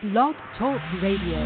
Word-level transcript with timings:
Blog 0.00 0.36
Talk 0.56 0.80
Radio. 1.02 1.36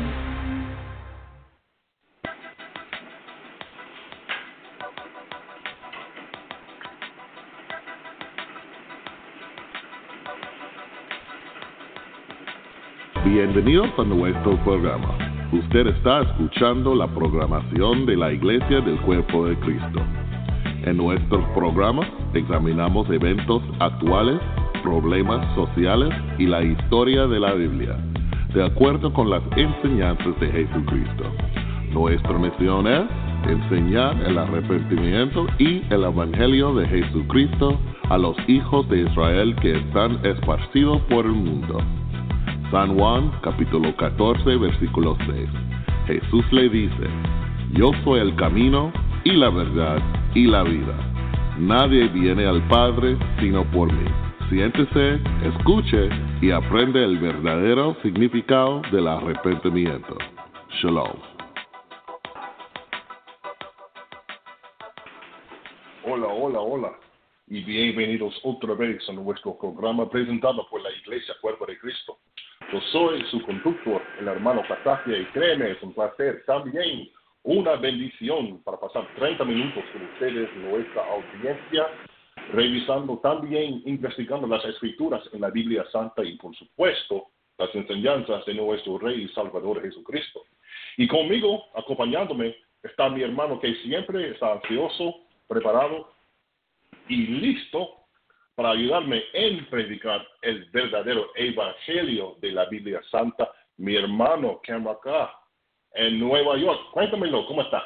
Bienvenidos 13.25 13.89
a 13.97 14.03
nuestro 14.03 14.63
programa. 14.65 15.17
Usted 15.51 15.87
está 15.87 16.21
escuchando 16.21 16.95
la 16.95 17.07
programación 17.07 18.05
de 18.05 18.17
la 18.19 18.33
Iglesia 18.35 18.83
del 18.83 19.01
Cuerpo 19.01 19.47
de 19.47 19.57
Cristo. 19.61 20.03
En 20.85 20.99
nuestro 20.99 21.43
programa 21.55 22.07
examinamos 22.35 23.09
eventos 23.09 23.63
actuales, 23.81 24.39
problemas 24.83 25.43
sociales 25.55 26.11
y 26.39 26.45
la 26.45 26.63
historia 26.63 27.27
de 27.27 27.41
la 27.41 27.55
Biblia, 27.55 27.97
de 28.55 28.65
acuerdo 28.65 29.13
con 29.13 29.31
las 29.31 29.43
enseñanzas 29.57 30.39
de 30.41 30.51
Jesucristo. 30.51 31.25
Nuestra 31.93 32.39
misión 32.39 32.87
es 32.87 33.05
enseñar 33.49 34.17
el 34.25 34.39
arrepentimiento 34.39 35.47
y 35.59 35.83
el 35.91 36.05
Evangelio 36.05 36.75
de 36.75 36.87
Jesucristo 36.87 37.79
a 38.11 38.19
los 38.19 38.37
hijos 38.49 38.89
de 38.89 39.03
Israel 39.03 39.55
que 39.57 39.77
están 39.77 40.19
esparcidos 40.25 41.01
por 41.03 41.25
el 41.25 41.33
mundo. 41.33 41.79
San 42.71 42.97
Juan 42.97 43.31
capítulo 43.43 43.95
14 43.97 44.57
versículo 44.57 45.17
6. 45.27 45.49
Jesús 46.07 46.45
le 46.53 46.69
dice, 46.69 47.07
yo 47.73 47.91
soy 48.05 48.21
el 48.21 48.35
camino 48.37 48.93
y 49.25 49.33
la 49.33 49.51
verdad 49.51 49.99
y 50.35 50.47
la 50.47 50.63
vida. 50.63 50.95
Nadie 51.59 52.09
viene 52.09 52.47
al 52.47 52.67
Padre 52.69 53.17
sino 53.41 53.65
por 53.65 53.93
mí. 53.93 54.32
Siéntese, 54.53 55.19
escuche 55.47 56.11
y 56.43 56.51
aprende 56.51 57.03
el 57.03 57.19
verdadero 57.19 57.97
significado 58.03 58.83
del 58.93 59.09
arrepentimiento. 59.09 60.19
Shalom. 60.69 61.17
Hola, 66.05 66.27
hola, 66.27 66.61
hola. 66.61 66.93
Y 67.47 67.65
bienvenidos 67.65 68.39
otra 68.45 68.75
vez 68.75 69.03
a 69.09 69.15
nuestro 69.15 69.57
programa 69.59 70.11
presentado 70.11 70.69
por 70.69 70.83
la 70.83 70.91
Iglesia 70.91 71.35
Cuerpo 71.41 71.65
de 71.65 71.79
Cristo. 71.79 72.19
Yo 72.71 72.79
soy 72.93 73.25
su 73.31 73.41
conductor, 73.47 74.03
el 74.21 74.29
hermano 74.29 74.61
Castacia, 74.69 75.17
y 75.17 75.25
créeme, 75.33 75.71
es 75.71 75.83
un 75.83 75.95
placer 75.95 76.45
también, 76.47 77.09
una 77.43 77.77
bendición 77.77 78.63
para 78.65 78.79
pasar 78.79 79.09
30 79.17 79.47
minutos 79.47 79.83
con 79.95 80.03
ustedes, 80.03 80.55
nuestra 80.57 81.05
audiencia, 81.11 81.87
revisando 82.53 83.19
también, 83.19 83.83
investigando 83.87 84.47
las 84.47 84.65
escrituras 84.65 85.23
en 85.33 85.41
la 85.41 85.51
Biblia 85.51 85.85
Santa 85.91 86.25
y, 86.25 86.37
por 86.37 86.55
supuesto, 86.57 87.29
las 87.59 87.75
enseñanzas 87.75 88.45
de 88.47 88.55
nuestro 88.55 88.99
Rey 88.99 89.23
y 89.23 89.29
Salvador 89.29 89.83
Jesucristo. 89.83 90.43
Y 90.97 91.07
conmigo, 91.07 91.65
acompañándome, 91.75 92.57
está 92.83 93.09
mi 93.09 93.23
hermano 93.23 93.61
que 93.61 93.75
siempre 93.77 94.31
está 94.31 94.53
ansioso, 94.53 95.17
preparado 95.47 96.13
y 97.09 97.27
listo 97.27 98.03
para 98.55 98.71
ayudarme 98.71 99.23
en 99.33 99.65
predicar 99.67 100.27
el 100.43 100.65
verdadero 100.71 101.31
evangelio 101.35 102.37
de 102.41 102.53
la 102.53 102.67
Biblia 102.67 103.01
Santa, 103.11 103.51
mi 103.79 103.97
hermano 103.97 104.61
Ken 104.63 104.87
acá 104.87 105.35
en 105.95 106.19
Nueva 106.19 106.57
York. 106.57 106.91
Cuéntamelo, 106.93 107.47
¿cómo 107.47 107.63
está? 107.63 107.83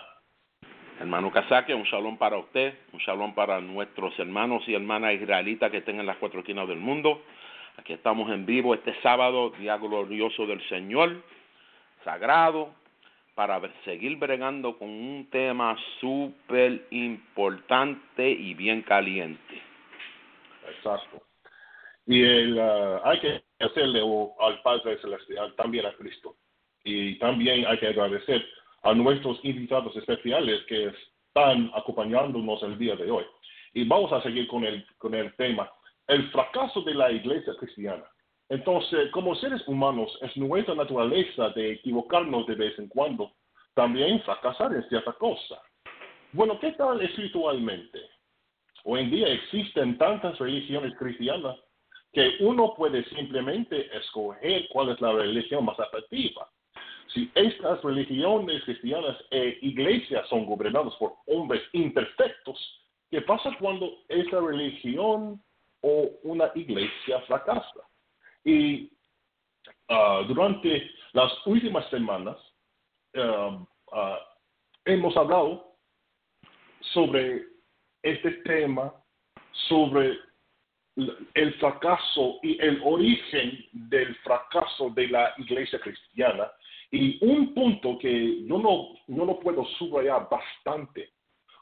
Hermano 0.99 1.31
Casaque, 1.31 1.75
un 1.75 1.83
shalom 1.83 2.17
para 2.17 2.39
usted, 2.39 2.75
un 2.93 3.01
shalom 3.01 3.34
para 3.34 3.61
nuestros 3.61 4.19
hermanos 4.19 4.62
y 4.67 4.75
hermanas 4.75 5.12
israelitas 5.12 5.71
que 5.71 5.79
estén 5.79 6.01
en 6.01 6.07
las 6.07 6.17
cuatro 6.17 6.41
esquinas 6.41 6.67
del 6.67 6.79
mundo. 6.79 7.23
Aquí 7.77 7.93
estamos 7.93 8.33
en 8.33 8.47
vivo 8.47 8.73
este 8.75 8.95
sábado, 9.03 9.51
día 9.59 9.77
glorioso 9.77 10.47
del 10.47 10.67
Señor, 10.69 11.23
sagrado, 12.03 12.75
para 13.34 13.61
seguir 13.84 14.17
bregando 14.17 14.79
con 14.79 14.89
un 14.89 15.29
tema 15.31 15.77
súper 16.01 16.87
importante 16.91 18.31
y 18.31 18.55
bien 18.55 18.81
caliente. 18.81 19.61
Exacto. 20.67 21.23
Y 22.07 22.23
el, 22.23 22.59
uh, 22.59 23.01
hay 23.05 23.21
que 23.21 23.43
hacerle 23.61 24.01
al 24.41 24.63
Padre 24.63 24.97
Celestial, 25.03 25.55
también 25.57 25.84
a 25.84 25.93
Cristo. 25.93 26.37
Y 26.84 27.19
también 27.19 27.67
hay 27.67 27.78
que 27.78 27.89
agradecer 27.89 28.43
a 28.86 28.94
nuestros 28.94 29.41
invitados 29.42 29.97
especiales 29.97 30.64
que 30.69 30.92
están 31.26 31.72
acompañándonos 31.74 32.62
el 32.62 32.78
día 32.78 32.94
de 32.94 33.10
hoy. 33.10 33.24
Y 33.74 33.82
vamos 33.84 34.12
a 34.12 34.22
seguir 34.22 34.47
con 34.47 34.64
el, 34.64 34.86
con 34.98 35.12
el 35.12 35.34
tema, 35.34 35.69
el 36.06 36.30
fracaso 36.30 36.82
de 36.82 36.94
la 36.94 37.10
iglesia 37.10 37.52
cristiana. 37.58 38.04
Entonces, 38.48 39.10
como 39.10 39.34
seres 39.34 39.66
humanos, 39.66 40.16
es 40.22 40.36
nuestra 40.36 40.76
naturaleza 40.76 41.48
de 41.50 41.72
equivocarnos 41.72 42.47
de 42.47 42.54
vez 42.54 42.78
en 42.78 42.86
cuando, 42.86 43.32
también 43.74 44.22
fracasar 44.22 44.72
en 44.72 44.88
cierta 44.88 45.12
cosa. 45.14 45.60
Bueno, 46.32 46.56
¿qué 46.60 46.70
tal 46.72 47.00
espiritualmente? 47.03 47.98
Hoy 48.84 49.00
en 49.00 49.10
día 49.10 49.28
existen 49.28 49.98
tantas 49.98 50.38
religiones 50.38 50.94
cristianas 50.97 51.56
que 52.12 52.36
uno 52.38 52.72
puede 52.76 53.04
simplemente 53.06 53.91
escoger 53.97 54.68
cuál 54.68 54.91
es 54.91 55.00
la 55.00 55.12
religión 55.12 55.64
más 55.64 55.78
atractiva. 55.80 56.48
Si 57.16 57.31
estas 57.34 57.82
religiones 57.82 58.62
cristianas 58.65 59.16
e 59.31 59.59
iglesias 59.62 60.28
son 60.28 60.44
gobernadas 60.44 60.94
por 60.97 61.15
hombres 61.27 61.62
imperfectos, 61.72 62.59
¿qué 63.10 63.22
pasa 63.22 63.56
cuando 63.59 63.91
esa 64.10 64.38
religión 64.38 65.43
o 65.81 66.10
una 66.25 66.50
iglesia 66.54 67.22
fracasa? 67.22 67.81
Y 68.44 68.93
uh, 69.88 70.25
durante 70.28 70.91
las 71.15 71.32
últimas 71.47 71.88
semanas 71.88 72.37
uh, 73.15 73.65
uh, 73.97 74.19
hemos 74.84 75.16
hablado 75.16 75.72
sobre 76.93 77.47
este 78.03 78.31
tema 78.44 78.93
sobre 79.71 80.19
el 81.33 81.54
fracaso 81.54 82.41
y 82.43 82.60
el 82.60 82.78
origen 82.84 83.65
del 83.72 84.15
fracaso 84.16 84.91
de 84.91 85.09
la 85.09 85.33
iglesia 85.38 85.81
cristiana. 85.81 86.53
Y 86.91 87.19
un 87.24 87.54
punto 87.54 87.98
que 87.98 88.44
yo 88.47 88.58
no, 88.58 88.88
no 89.08 89.24
lo 89.24 89.41
puedo 89.41 89.64
subrayar 89.78 90.28
bastante. 90.30 91.10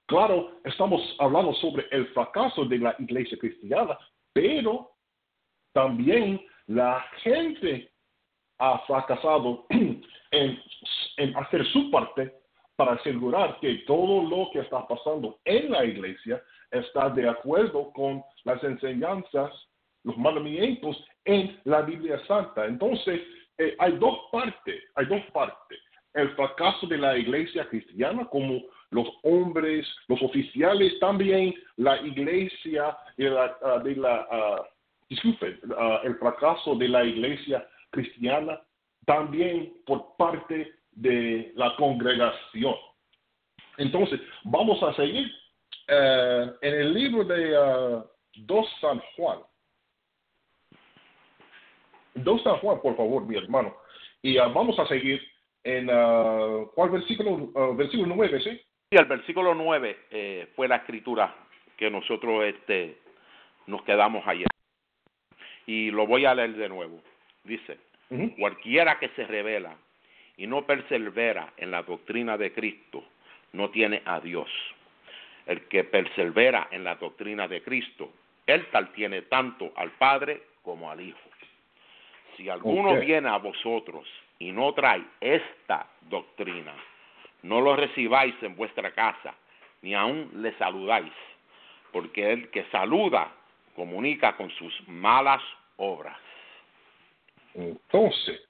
Claro, 0.06 0.60
estamos 0.64 1.00
hablando 1.18 1.54
sobre 1.54 1.86
el 1.90 2.06
fracaso 2.08 2.64
de 2.66 2.78
la 2.78 2.94
iglesia 2.98 3.38
cristiana, 3.38 3.98
pero 4.32 4.90
también 5.72 6.40
la 6.66 7.04
gente 7.22 7.90
ha 8.58 8.78
fracasado 8.80 9.66
en, 9.70 10.62
en 11.16 11.36
hacer 11.36 11.64
su 11.72 11.90
parte 11.90 12.34
para 12.76 12.92
asegurar 12.92 13.58
que 13.60 13.74
todo 13.86 14.22
lo 14.28 14.50
que 14.52 14.60
está 14.60 14.86
pasando 14.86 15.38
en 15.44 15.70
la 15.70 15.84
iglesia 15.84 16.42
está 16.70 17.08
de 17.10 17.28
acuerdo 17.28 17.92
con 17.92 18.22
las 18.44 18.62
enseñanzas, 18.64 19.52
los 20.02 20.16
mandamientos 20.18 21.02
en 21.24 21.58
la 21.64 21.82
Biblia 21.82 22.20
Santa. 22.26 22.66
Entonces, 22.66 23.20
eh, 23.58 23.76
hay 23.78 23.92
dos 23.98 24.18
partes, 24.32 24.82
hay 24.94 25.06
dos 25.06 25.22
partes. 25.32 25.78
El 26.12 26.30
fracaso 26.36 26.86
de 26.86 26.98
la 26.98 27.16
iglesia 27.16 27.68
cristiana, 27.68 28.24
como 28.26 28.62
los 28.90 29.08
hombres, 29.22 29.86
los 30.08 30.22
oficiales, 30.22 30.98
también 31.00 31.54
la 31.76 32.00
iglesia 32.00 32.96
de 33.16 33.30
la, 33.30 33.56
uh, 33.62 33.82
de 33.82 33.96
la 33.96 34.26
uh, 34.30 36.06
el 36.06 36.16
fracaso 36.16 36.74
de 36.76 36.88
la 36.88 37.04
iglesia 37.04 37.66
cristiana, 37.90 38.60
también 39.06 39.72
por 39.86 40.16
parte 40.16 40.72
de 40.92 41.52
la 41.56 41.74
congregación. 41.76 42.76
Entonces, 43.76 44.20
vamos 44.44 44.82
a 44.82 44.94
seguir 44.94 45.30
eh, 45.88 46.50
en 46.62 46.74
el 46.74 46.94
libro 46.94 47.24
de 47.24 47.58
uh, 47.58 48.04
2 48.36 48.66
San 48.80 49.00
Juan. 49.16 49.40
2 52.14 52.42
San 52.42 52.56
Juan, 52.58 52.80
por 52.80 52.96
favor, 52.96 53.24
mi 53.26 53.36
hermano. 53.36 53.76
Y 54.22 54.38
uh, 54.38 54.52
vamos 54.52 54.78
a 54.78 54.86
seguir 54.86 55.20
en, 55.64 55.88
uh, 55.88 56.70
¿cuál 56.74 56.90
versículo? 56.90 57.74
versículo 57.74 58.14
9, 58.14 58.40
¿sí? 58.40 58.50
Sí, 58.90 58.96
el 58.96 59.06
versículo 59.06 59.54
9 59.54 59.98
eh, 60.10 60.48
fue 60.54 60.68
la 60.68 60.76
escritura 60.76 61.34
que 61.76 61.90
nosotros 61.90 62.44
este, 62.44 62.98
nos 63.66 63.82
quedamos 63.82 64.26
ayer. 64.26 64.46
Y 65.66 65.90
lo 65.90 66.06
voy 66.06 66.26
a 66.26 66.34
leer 66.34 66.54
de 66.54 66.68
nuevo. 66.68 67.00
dice, 67.44 67.78
Ujú. 68.10 68.34
cualquiera 68.38 68.98
que 68.98 69.08
se 69.10 69.26
revela 69.26 69.76
y 70.36 70.46
no 70.46 70.66
persevera 70.66 71.52
en 71.56 71.70
la 71.70 71.82
doctrina 71.82 72.36
de 72.36 72.52
Cristo 72.52 73.04
no 73.52 73.70
tiene 73.70 74.02
a 74.04 74.20
Dios. 74.20 74.48
El 75.46 75.62
que 75.68 75.84
persevera 75.84 76.68
en 76.70 76.84
la 76.84 76.96
doctrina 76.96 77.48
de 77.48 77.62
Cristo, 77.62 78.12
él 78.46 78.66
tal 78.70 78.92
tiene 78.92 79.22
tanto 79.22 79.72
al 79.76 79.90
Padre 79.92 80.42
como 80.62 80.90
al 80.90 81.00
Hijo. 81.00 81.18
Si 82.36 82.48
alguno 82.48 82.98
viene 83.00 83.28
a 83.28 83.38
vosotros 83.38 84.06
y 84.38 84.52
no 84.52 84.72
trae 84.74 85.04
esta 85.20 85.86
doctrina, 86.02 86.74
no 87.42 87.60
lo 87.60 87.76
recibáis 87.76 88.34
en 88.42 88.56
vuestra 88.56 88.92
casa, 88.92 89.34
ni 89.82 89.94
aun 89.94 90.30
le 90.42 90.52
saludáis, 90.58 91.12
porque 91.92 92.32
el 92.32 92.50
que 92.50 92.64
saluda 92.70 93.32
comunica 93.76 94.36
con 94.36 94.50
sus 94.50 94.72
malas 94.88 95.42
obras. 95.76 96.18
Entonces, 97.54 98.40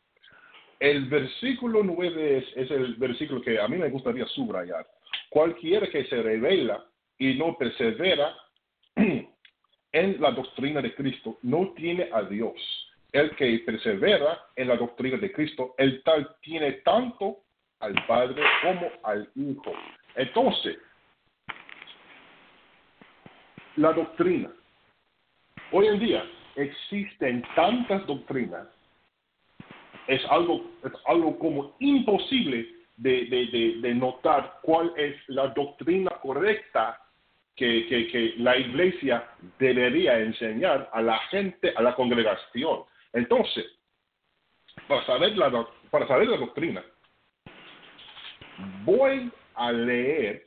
el 0.80 1.06
versículo 1.06 1.82
9 1.82 2.38
es, 2.38 2.56
es 2.56 2.70
el 2.70 2.94
versículo 2.94 3.40
que 3.40 3.60
a 3.60 3.68
mí 3.68 3.76
me 3.76 3.88
gustaría 3.88 4.26
subrayar. 4.26 4.86
Cualquiera 5.28 5.86
que 5.88 6.04
se 6.04 6.22
revela 6.22 6.84
y 7.18 7.34
no 7.34 7.56
persevera 7.56 8.34
en 8.96 10.20
la 10.20 10.30
doctrina 10.32 10.80
de 10.80 10.94
Cristo 10.94 11.38
no 11.42 11.72
tiene 11.74 12.08
a 12.12 12.22
Dios. 12.22 12.54
El 13.14 13.30
que 13.36 13.62
persevera 13.64 14.46
en 14.56 14.68
la 14.68 14.76
doctrina 14.76 15.16
de 15.16 15.32
Cristo, 15.32 15.74
el 15.78 16.02
tal 16.02 16.36
tiene 16.42 16.72
tanto 16.84 17.44
al 17.78 17.94
Padre 18.06 18.42
como 18.60 18.90
al 19.04 19.30
Hijo. 19.36 19.72
Entonces, 20.16 20.76
la 23.76 23.92
doctrina. 23.92 24.50
Hoy 25.70 25.86
en 25.86 25.98
día 25.98 26.24
existen 26.56 27.42
tantas 27.54 28.06
doctrinas 28.06 28.66
es 30.06 30.22
algo, 30.30 30.64
es 30.84 30.92
algo 31.06 31.38
como 31.38 31.76
imposible 31.80 32.68
de, 32.96 33.24
de, 33.26 33.78
de, 33.80 33.94
notar 33.94 34.58
cuál 34.62 34.92
es 34.96 35.16
la 35.28 35.48
doctrina 35.48 36.10
correcta 36.22 37.00
que, 37.56 37.86
que 37.88 38.34
la 38.38 38.56
iglesia 38.56 39.24
debería 39.58 40.18
enseñar 40.18 40.90
a 40.92 41.00
la 41.02 41.18
gente, 41.30 41.72
a 41.74 41.82
la 41.82 41.94
congregación. 41.94 42.80
Entonces, 43.14 43.64
para 44.86 45.04
saber 45.06 45.36
la, 45.36 45.66
para 45.90 46.06
saber 46.06 46.28
la 46.28 46.36
doctrina, 46.36 46.84
voy 48.84 49.32
a 49.54 49.72
leer 49.72 50.46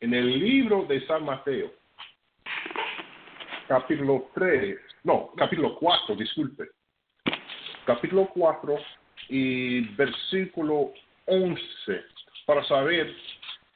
en 0.00 0.14
el 0.14 0.38
libro 0.38 0.84
de 0.84 1.06
San 1.06 1.24
Mateo, 1.24 1.70
capítulo 3.68 4.30
3, 4.34 4.78
no, 5.04 5.32
capítulo 5.36 5.76
4, 5.76 6.16
disculpe 6.16 6.70
capítulo 7.86 8.28
4 8.34 8.76
y 9.28 9.80
versículo 9.94 10.92
11 11.26 11.60
para 12.44 12.62
saber 12.64 13.14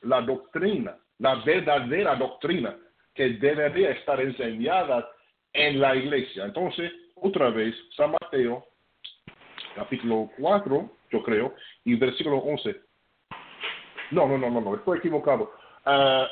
la 0.03 0.21
doctrina, 0.21 0.97
la 1.19 1.37
verdadera 1.37 2.17
doctrina 2.17 2.77
que 3.15 3.31
debería 3.31 3.91
estar 3.91 4.21
enseñada 4.21 5.09
en 5.53 5.81
la 5.81 5.95
iglesia. 5.97 6.45
Entonces, 6.45 6.93
otra 7.23 7.51
vez, 7.51 7.75
San 7.97 8.13
Mateo, 8.13 8.67
capítulo 9.75 10.31
4, 10.39 10.91
yo 11.11 11.23
creo, 11.23 11.55
y 11.85 11.95
versículo 11.95 12.39
11. 12.39 12.77
No, 14.11 14.27
no, 14.27 14.39
no, 14.39 14.51
no, 14.51 14.61
no, 14.61 14.75
estoy 14.77 14.99
equivocado. 14.99 15.53
Ah, 15.85 16.27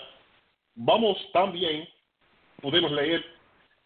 vamos 0.75 1.17
también, 1.33 1.89
podemos 2.61 2.91
leer 2.93 3.25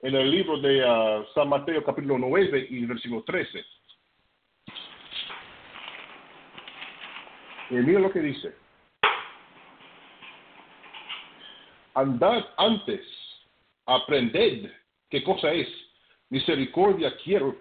en 0.02 0.14
el 0.14 0.30
libro 0.30 0.58
de 0.58 0.84
ah, 0.84 1.24
San 1.34 1.48
Mateo, 1.48 1.84
capítulo 1.84 2.18
9 2.18 2.66
y 2.70 2.86
versículo 2.86 3.22
13. 3.22 3.64
Y 7.70 7.74
mira 7.74 8.00
lo 8.00 8.10
que 8.10 8.20
dice. 8.20 8.54
Andad 11.94 12.44
antes, 12.56 13.00
aprended 13.86 14.70
qué 15.10 15.22
cosa 15.22 15.52
es. 15.52 15.68
Misericordia 16.32 17.14
quiero 17.22 17.54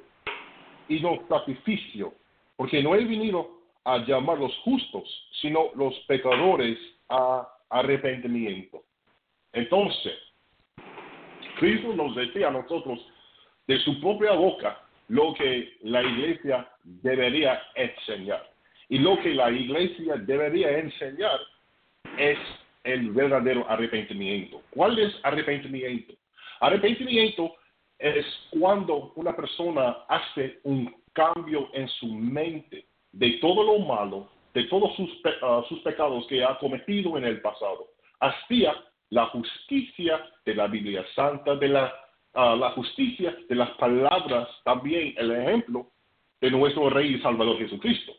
y 0.88 1.02
no 1.02 1.20
sacrificio, 1.28 2.14
porque 2.56 2.82
no 2.82 2.96
he 2.96 3.04
venido 3.04 3.50
a 3.84 3.98
llamar 3.98 4.38
los 4.38 4.56
justos, 4.60 5.04
sino 5.42 5.72
los 5.76 5.94
pecadores 6.08 6.78
a 7.10 7.46
arrepentimiento. 7.70 8.82
Entonces, 9.52 10.14
Cristo 11.60 11.94
nos 11.94 12.16
decía 12.16 12.48
a 12.48 12.52
nosotros 12.52 13.06
de 13.68 13.78
su 13.80 14.00
propia 14.00 14.32
boca 14.32 14.82
lo 15.10 15.34
que 15.34 15.74
la 15.82 16.02
iglesia 16.02 16.66
debería 16.86 17.62
enseñar. 17.76 18.50
Y 18.88 19.00
lo 19.00 19.20
que 19.22 19.34
la 19.34 19.52
iglesia 19.52 20.16
debería 20.16 20.80
enseñar 20.80 21.42
es 22.18 22.38
el 22.86 23.12
verdadero 23.12 23.70
arrepentimiento. 23.70 24.62
¿Cuál 24.70 24.98
es 24.98 25.14
arrepentimiento? 25.24 26.14
Arrepentimiento 26.62 27.56
es 28.02 28.26
cuando 28.50 29.14
una 29.16 29.36
persona 29.36 29.98
hace 30.10 30.60
un 30.64 30.94
cambio 31.14 31.70
en 31.74 31.88
su 31.88 32.08
mente 32.08 32.86
de 33.12 33.34
todo 33.34 33.64
lo 33.64 33.80
malo, 33.86 34.30
de 34.54 34.64
todos 34.66 34.96
sus, 34.96 35.10
ah, 35.44 35.64
sus 35.70 35.80
pecados 35.82 36.26
que 36.28 36.44
ha 36.44 36.58
cometido 36.58 37.18
en 37.18 37.26
el 37.26 37.42
pasado, 37.42 37.88
hacia 38.20 38.76
la 39.10 39.28
justicia 39.28 40.26
de 40.46 40.56
la 40.56 40.68
Biblia 40.68 41.06
Santa, 41.16 41.56
de 41.56 41.68
la, 41.68 41.94
ah, 42.34 42.56
la 42.56 42.72
justicia 42.72 43.36
de 43.48 43.56
las 43.56 43.70
palabras, 43.72 44.50
también 44.64 45.14
el 45.18 45.32
ejemplo 45.32 45.88
de 46.40 46.50
nuestro 46.50 46.90
Rey 46.90 47.16
y 47.16 47.22
Salvador 47.22 47.60
Jesucristo. 47.60 48.14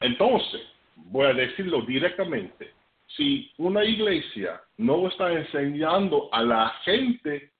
Entonces, 0.00 0.60
voy 0.96 1.26
a 1.26 1.32
decirlo 1.34 1.82
directamente, 1.82 2.72
si 3.16 3.50
una 3.58 3.84
iglesia 3.84 4.60
no 4.76 5.08
está 5.08 5.32
enseñando 5.32 6.28
a 6.32 6.42
la 6.42 6.68
gente 6.84 7.50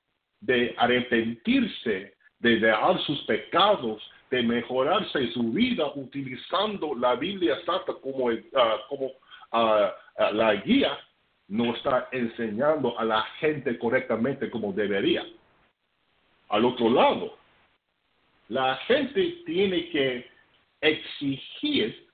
de 0.42 0.74
arrepentirse, 0.76 2.14
de 2.40 2.56
dejar 2.58 3.00
sus 3.02 3.22
pecados, 3.22 4.02
de 4.30 4.42
mejorarse 4.42 5.32
su 5.32 5.52
vida 5.52 5.90
utilizando 5.94 6.94
la 6.94 7.14
Biblia 7.14 7.56
Santa 7.64 7.94
como, 8.02 8.28
ah, 8.28 8.76
como 8.88 9.12
ah, 9.52 9.94
la 10.32 10.54
guía, 10.56 10.98
no 11.48 11.74
está 11.74 12.08
enseñando 12.12 12.98
a 12.98 13.04
la 13.04 13.22
gente 13.38 13.78
correctamente 13.78 14.50
como 14.50 14.72
debería. 14.72 15.24
Al 16.48 16.64
otro 16.64 16.90
lado, 16.90 17.36
la 18.48 18.76
gente 18.88 19.42
tiene 19.46 19.88
que 19.90 20.26
exigir, 20.80 22.08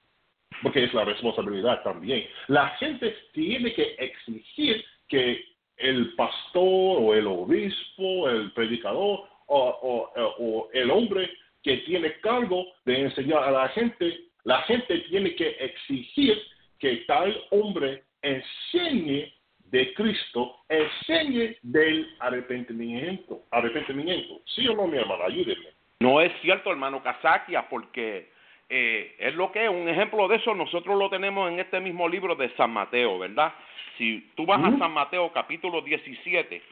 porque 0.62 0.84
es 0.84 0.92
la 0.92 1.04
responsabilidad 1.04 1.82
también, 1.82 2.26
la 2.48 2.68
gente 2.76 3.16
tiene 3.32 3.72
que 3.72 3.96
exigir 3.98 4.84
que 5.08 5.44
el 5.78 6.14
pastor 6.14 6.98
o 7.00 7.14
el 7.14 7.26
obispo, 7.26 8.28
el 8.28 8.52
predicador 8.52 9.20
o, 9.46 10.12
o- 10.38 10.68
el 10.72 10.90
hombre 10.90 11.30
que 11.62 11.78
tiene 11.78 12.12
cargo 12.20 12.66
de 12.84 13.00
enseñar 13.02 13.42
a 13.44 13.50
la 13.50 13.68
gente, 13.70 14.18
la 14.44 14.62
gente 14.62 14.98
tiene 15.10 15.34
que 15.34 15.48
exigir 15.60 16.40
que 16.78 16.96
tal 17.06 17.36
hombre 17.50 18.04
enseñe 18.22 19.32
de 19.70 19.92
Cristo, 19.94 20.56
enseñe 20.68 21.56
del 21.62 22.08
arrepentimiento. 22.20 23.42
Arrepentimiento. 23.50 24.40
¿Sí 24.46 24.66
o 24.68 24.74
no, 24.74 24.86
mi 24.86 24.98
hermano? 24.98 25.24
Ayúdenme. 25.24 25.68
No 26.00 26.20
es 26.20 26.32
cierto, 26.40 26.70
hermano 26.70 27.02
Casaquia, 27.02 27.68
porque 27.68 28.30
eh, 28.68 29.14
es 29.18 29.34
lo 29.34 29.50
que 29.52 29.64
es. 29.64 29.70
Un 29.70 29.88
ejemplo 29.88 30.28
de 30.28 30.36
eso 30.36 30.54
nosotros 30.54 30.98
lo 30.98 31.08
tenemos 31.10 31.50
en 31.50 31.58
este 31.60 31.80
mismo 31.80 32.08
libro 32.08 32.34
de 32.34 32.50
San 32.56 32.70
Mateo, 32.72 33.18
¿verdad? 33.18 33.52
Si 33.96 34.30
tú 34.34 34.44
vas 34.46 34.60
a. 34.62 34.78
San 34.78 34.92
Mateo 34.92 35.32
capítulo 35.32 35.80
17, 35.82 36.62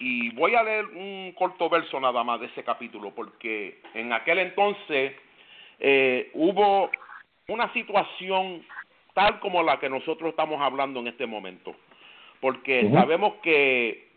y 0.00 0.30
voy 0.30 0.54
a 0.54 0.62
leer 0.62 0.86
un 0.86 1.32
corto 1.36 1.68
verso 1.68 1.98
nada 2.00 2.22
más 2.24 2.40
de 2.40 2.46
ese 2.46 2.62
capítulo, 2.64 3.12
porque 3.14 3.78
en 3.94 4.12
aquel 4.12 4.38
entonces 4.38 5.12
eh, 5.80 6.30
hubo 6.34 6.90
una 7.48 7.72
situación 7.72 8.64
tal 9.14 9.38
como 9.40 9.62
la 9.62 9.78
que 9.78 9.88
nosotros 9.88 10.30
estamos 10.30 10.60
hablando 10.60 11.00
en 11.00 11.06
este 11.08 11.26
momento, 11.26 11.74
porque 12.40 12.82
sabemos 12.92 13.34
que 13.42 14.08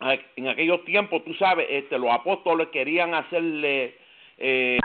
a- 0.00 0.16
en 0.36 0.48
aquellos 0.48 0.84
tiempos, 0.84 1.24
tú 1.24 1.34
sabes, 1.34 1.66
este, 1.70 1.98
los 1.98 2.10
apóstoles 2.12 2.68
querían 2.68 3.14
hacerle 3.14 3.96
eh, 4.38 4.78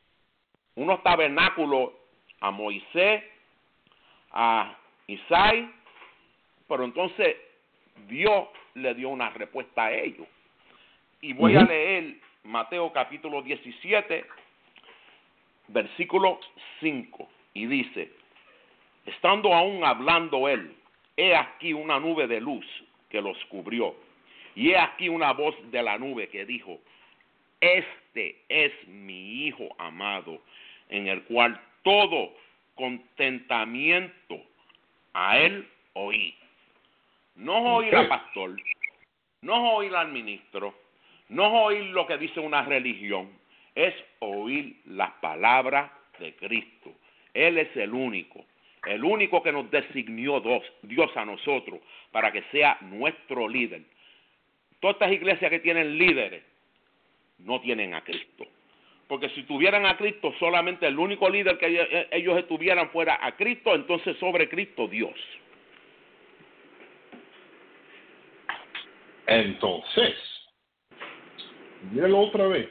unos 0.75 1.03
tabernáculos 1.03 1.91
a 2.39 2.51
Moisés, 2.51 3.23
a 4.31 4.77
Isaí, 5.07 5.69
pero 6.67 6.85
entonces 6.85 7.35
Dios 8.07 8.47
le 8.75 8.93
dio 8.93 9.09
una 9.09 9.29
respuesta 9.29 9.85
a 9.85 9.91
ellos. 9.93 10.27
Y 11.21 11.33
voy 11.33 11.55
a 11.55 11.63
leer 11.63 12.15
Mateo 12.43 12.91
capítulo 12.91 13.41
17, 13.41 14.25
versículo 15.67 16.39
5, 16.79 17.29
y 17.53 17.65
dice, 17.67 18.11
estando 19.05 19.53
aún 19.53 19.83
hablando 19.83 20.47
él, 20.47 20.75
he 21.15 21.35
aquí 21.35 21.73
una 21.73 21.99
nube 21.99 22.27
de 22.27 22.41
luz 22.41 22.65
que 23.09 23.21
los 23.21 23.37
cubrió, 23.45 23.95
y 24.55 24.71
he 24.71 24.77
aquí 24.77 25.09
una 25.09 25.33
voz 25.33 25.55
de 25.71 25.83
la 25.83 25.97
nube 25.97 26.29
que 26.29 26.45
dijo, 26.45 26.79
este 27.61 28.43
es 28.49 28.73
mi 28.87 29.45
Hijo 29.45 29.69
amado, 29.77 30.41
en 30.89 31.07
el 31.07 31.23
cual 31.23 31.59
todo 31.83 32.33
contentamiento 32.75 34.41
a 35.13 35.37
Él 35.37 35.67
oí. 35.93 36.35
No 37.35 37.75
oír 37.75 37.95
al 37.95 38.07
pastor, 38.07 38.55
no 39.41 39.75
oír 39.75 39.95
al 39.95 40.11
ministro, 40.11 40.75
no 41.29 41.63
oír 41.63 41.85
lo 41.85 42.05
que 42.05 42.17
dice 42.17 42.39
una 42.39 42.63
religión, 42.63 43.29
es 43.73 43.93
oír 44.19 44.75
las 44.85 45.11
palabras 45.21 45.91
de 46.19 46.35
Cristo. 46.35 46.91
Él 47.33 47.57
es 47.57 47.75
el 47.77 47.93
único, 47.93 48.43
el 48.85 49.03
único 49.03 49.41
que 49.41 49.51
nos 49.51 49.69
designó 49.71 50.41
Dios 50.81 51.11
a 51.15 51.25
nosotros 51.25 51.79
para 52.11 52.31
que 52.31 52.43
sea 52.51 52.77
nuestro 52.81 53.47
líder. 53.47 53.83
Todas 54.79 54.95
estas 54.95 55.11
iglesias 55.13 55.49
que 55.49 55.59
tienen 55.59 55.97
líderes 55.97 56.43
no 57.43 57.61
tienen 57.61 57.93
a 57.93 58.03
Cristo. 58.03 58.45
Porque 59.07 59.29
si 59.29 59.43
tuvieran 59.43 59.85
a 59.85 59.97
Cristo, 59.97 60.33
solamente 60.39 60.87
el 60.87 60.97
único 60.97 61.29
líder 61.29 61.57
que 61.57 62.07
ellos 62.11 62.37
estuvieran 62.37 62.89
fuera 62.91 63.19
a 63.21 63.35
Cristo, 63.35 63.75
entonces 63.75 64.17
sobre 64.17 64.47
Cristo 64.47 64.87
Dios. 64.87 65.15
Entonces, 69.27 70.15
mírenlo 71.91 72.19
otra 72.19 72.47
vez. 72.47 72.69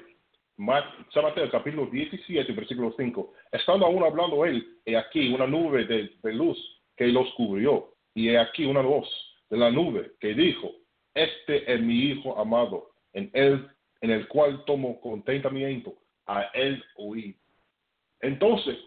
Mateo, 0.56 1.50
capítulo 1.50 1.86
17, 1.86 2.52
versículo 2.52 2.92
5. 2.96 3.32
Estando 3.52 3.86
aún 3.86 4.02
hablando 4.04 4.44
él, 4.44 4.66
he 4.84 4.96
aquí 4.96 5.32
una 5.32 5.46
nube 5.46 5.84
de, 5.84 6.10
de 6.22 6.32
luz 6.34 6.58
que 6.96 7.06
los 7.06 7.32
cubrió, 7.34 7.94
y 8.14 8.28
he 8.28 8.38
aquí 8.38 8.66
una 8.66 8.82
voz 8.82 9.08
de 9.48 9.56
la 9.56 9.70
nube 9.70 10.12
que 10.20 10.34
dijo, 10.34 10.70
este 11.14 11.72
es 11.72 11.80
mi 11.80 12.10
Hijo 12.10 12.38
amado, 12.38 12.90
en 13.14 13.30
él, 13.32 13.68
en 14.00 14.11
el 14.11 14.28
cual 14.28 14.64
tomo 14.64 15.00
contentamiento, 15.00 15.95
a 16.26 16.42
él 16.54 16.83
oí. 16.97 17.37
Entonces, 18.21 18.78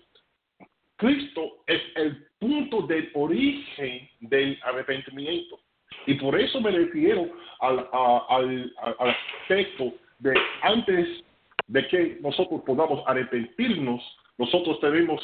Cristo 0.96 1.64
es 1.68 1.82
el 1.96 2.28
punto 2.40 2.84
de 2.84 3.10
origen 3.14 4.10
del 4.22 4.60
arrepentimiento. 4.64 5.60
Y 6.06 6.16
por 6.16 6.40
eso 6.40 6.60
me 6.62 6.72
refiero 6.72 7.30
al, 7.60 7.88
al, 7.92 8.74
al 8.78 9.10
aspecto 9.10 9.94
de 10.20 10.34
antes 10.62 11.24
de 11.68 11.88
que 11.88 12.18
nosotros 12.22 12.62
podamos 12.66 13.04
arrepentirnos, 13.08 14.02
nosotros 14.38 14.80
tenemos 14.80 15.22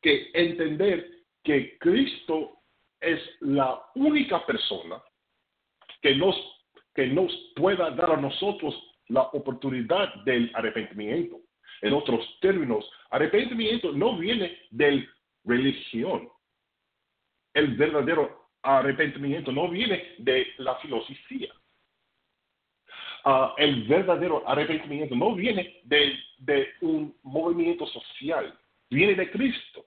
que 0.00 0.30
entender 0.34 1.08
que 1.42 1.76
Cristo 1.78 2.58
es 3.00 3.20
la 3.40 3.80
única 3.94 4.44
persona 4.46 5.02
que 6.00 6.14
nos, 6.16 6.36
que 6.94 7.06
nos 7.06 7.32
pueda 7.56 7.90
dar 7.90 8.12
a 8.12 8.16
nosotros 8.16 8.74
la 9.08 9.22
oportunidad 9.22 10.14
del 10.24 10.50
arrepentimiento. 10.54 11.40
En 11.80 11.92
otros 11.92 12.38
términos, 12.40 12.88
arrepentimiento 13.10 13.92
no 13.92 14.16
viene 14.16 14.56
de 14.70 15.08
religión. 15.44 16.28
El 17.54 17.76
verdadero 17.76 18.50
arrepentimiento 18.62 19.52
no 19.52 19.68
viene 19.68 20.14
de 20.18 20.46
la 20.58 20.76
filosofía. 20.76 21.52
Ah, 23.24 23.54
el 23.58 23.84
verdadero 23.84 24.42
arrepentimiento 24.48 25.14
no 25.14 25.34
viene 25.34 25.80
de 25.84 26.68
un 26.80 27.16
movimiento 27.22 27.86
social, 27.86 28.58
viene 28.90 29.14
de 29.14 29.30
Cristo. 29.30 29.84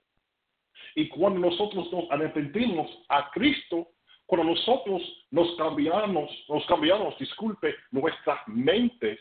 Y 0.94 1.08
cuando 1.08 1.40
nosotros 1.40 1.92
nos 1.92 2.10
arrepentimos 2.10 2.90
a 3.08 3.30
Cristo, 3.30 3.88
cuando 4.26 4.52
nosotros 4.52 5.02
nos 5.30 5.56
cambiamos, 5.56 6.30
nos 6.48 6.66
cambiamos, 6.66 7.16
disculpe, 7.18 7.74
nuestras 7.92 8.40
mentes, 8.48 9.20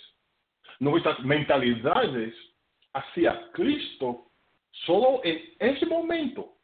nuestras 0.79 1.19
mentalidades 1.21 2.33
hacia 2.93 3.51
Cristo, 3.51 4.31
solo 4.85 5.21
en 5.23 5.41
ese 5.59 5.85
momento 5.85 6.55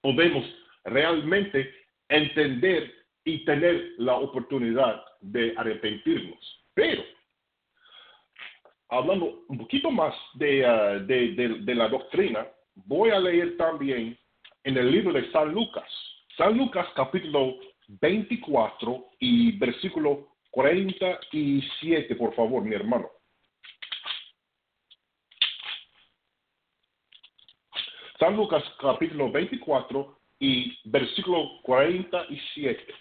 podemos 0.00 0.44
realmente 0.84 1.72
entender 2.08 2.92
y 3.24 3.44
tener 3.44 3.92
la 3.98 4.16
oportunidad 4.16 5.02
de 5.20 5.54
arrepentirnos. 5.56 6.64
Pero, 6.74 7.02
hablando 8.88 9.44
un 9.48 9.58
poquito 9.58 9.90
más 9.90 10.14
de, 10.34 10.66
uh, 10.66 11.06
de, 11.06 11.60
de, 11.60 11.74
la 11.74 11.88
doctrina, 11.88 12.46
voy 12.74 13.10
a 13.10 13.20
leer 13.20 13.56
también 13.56 14.18
en 14.64 14.76
el 14.76 14.90
libro 14.90 15.12
de 15.12 15.30
San 15.30 15.52
Lucas, 15.52 15.88
San 16.36 16.56
Lucas 16.56 16.86
capítulo 16.94 17.56
24 17.88 19.10
y 19.18 19.58
versículo 19.58 20.36
47, 20.50 22.14
por 22.16 22.34
favor, 22.34 22.64
mi 22.64 22.74
hermano. 22.74 23.10
San 28.18 28.36
Lucas 28.36 28.62
capítulo 28.80 29.30
24 29.30 30.18
y 30.38 30.78
versículo 30.88 31.60
47. 31.62 32.94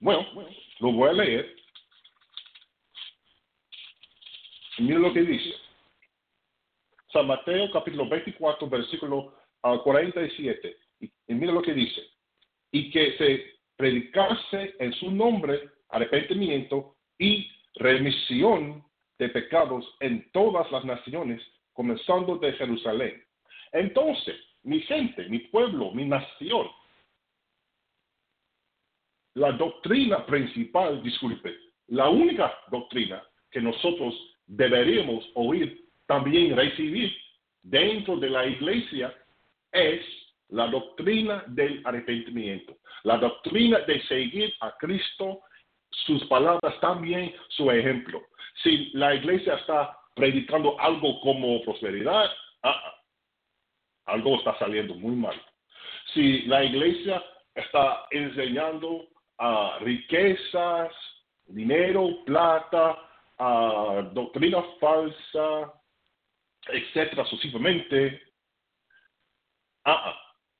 Bueno, 0.00 0.26
lo 0.80 0.92
voy 0.92 1.10
a 1.10 1.12
leer. 1.12 1.56
Mira 4.78 4.98
lo 4.98 5.12
que 5.12 5.22
dice. 5.22 5.54
San 7.12 7.26
Mateo 7.26 7.70
capítulo 7.70 8.08
24, 8.08 8.68
versículo 8.68 9.41
47. 9.62 10.76
Y, 11.00 11.06
y 11.28 11.34
mira 11.34 11.52
lo 11.52 11.62
que 11.62 11.74
dice. 11.74 12.00
Y 12.70 12.90
que 12.90 13.16
se 13.16 13.52
predicase 13.76 14.74
en 14.78 14.92
su 14.94 15.10
nombre 15.10 15.70
arrepentimiento 15.88 16.96
y 17.18 17.50
remisión 17.74 18.84
de 19.18 19.28
pecados 19.28 19.84
en 20.00 20.30
todas 20.32 20.70
las 20.72 20.84
naciones, 20.84 21.40
comenzando 21.72 22.36
de 22.38 22.52
Jerusalén. 22.54 23.22
Entonces, 23.72 24.36
mi 24.64 24.80
gente, 24.80 25.28
mi 25.28 25.38
pueblo, 25.38 25.92
mi 25.92 26.04
nación, 26.04 26.68
la 29.34 29.52
doctrina 29.52 30.26
principal, 30.26 31.02
disculpe, 31.02 31.56
la 31.88 32.08
única 32.08 32.52
doctrina 32.70 33.22
que 33.50 33.60
nosotros 33.60 34.14
deberíamos 34.46 35.24
oír, 35.34 35.88
también 36.06 36.56
recibir 36.56 37.14
dentro 37.62 38.16
de 38.16 38.30
la 38.30 38.46
iglesia 38.46 39.14
es 39.72 40.04
la 40.48 40.66
doctrina 40.68 41.44
del 41.48 41.80
arrepentimiento, 41.84 42.76
la 43.04 43.18
doctrina 43.18 43.78
de 43.80 44.02
seguir 44.02 44.52
a 44.60 44.76
Cristo, 44.78 45.40
sus 46.06 46.24
palabras 46.26 46.78
también, 46.80 47.34
su 47.48 47.70
ejemplo. 47.70 48.22
Si 48.62 48.90
la 48.92 49.14
iglesia 49.14 49.54
está 49.54 49.96
predicando 50.14 50.78
algo 50.78 51.20
como 51.20 51.62
prosperidad, 51.62 52.30
ah, 52.62 52.94
algo 54.06 54.36
está 54.36 54.58
saliendo 54.58 54.94
muy 54.94 55.16
mal. 55.16 55.40
Si 56.12 56.42
la 56.42 56.64
iglesia 56.64 57.22
está 57.54 58.06
enseñando 58.10 59.08
riquezas, 59.80 60.92
dinero, 61.46 62.24
plata, 62.24 62.98
doctrina 64.12 64.62
falsa, 64.80 65.72
etcétera, 66.68 67.24
sucesivamente, 67.24 68.20
ah, 69.84 70.14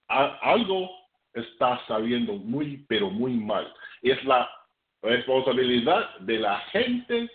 ah, 0.08 0.38
algo 0.42 0.90
está 1.34 1.80
saliendo 1.86 2.34
muy, 2.34 2.84
pero 2.88 3.10
muy 3.10 3.32
mal. 3.32 3.72
Es 4.02 4.22
la 4.24 4.50
responsabilidad 5.02 6.18
de 6.20 6.38
la 6.38 6.58
gente 6.72 7.30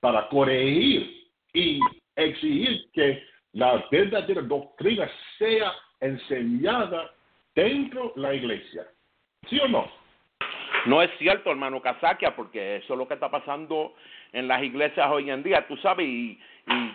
para 0.00 0.28
corregir 0.28 1.28
y 1.52 1.80
exigir 2.16 2.90
que 2.92 3.22
la 3.52 3.84
verdadera 3.90 4.42
doctrina 4.42 5.10
sea 5.38 5.72
enseñada 6.00 7.10
dentro 7.54 8.12
de 8.14 8.22
la 8.22 8.34
iglesia. 8.34 8.86
¿Sí 9.48 9.58
o 9.60 9.68
no? 9.68 9.90
No 10.86 11.02
es 11.02 11.10
cierto, 11.18 11.50
hermano 11.50 11.82
Casaquia, 11.82 12.34
porque 12.36 12.76
eso 12.76 12.92
es 12.92 12.98
lo 12.98 13.08
que 13.08 13.14
está 13.14 13.30
pasando 13.30 13.94
en 14.32 14.46
las 14.46 14.62
iglesias 14.62 15.08
hoy 15.10 15.30
en 15.30 15.42
día, 15.42 15.66
tú 15.66 15.76
sabes, 15.78 16.06
y, 16.06 16.38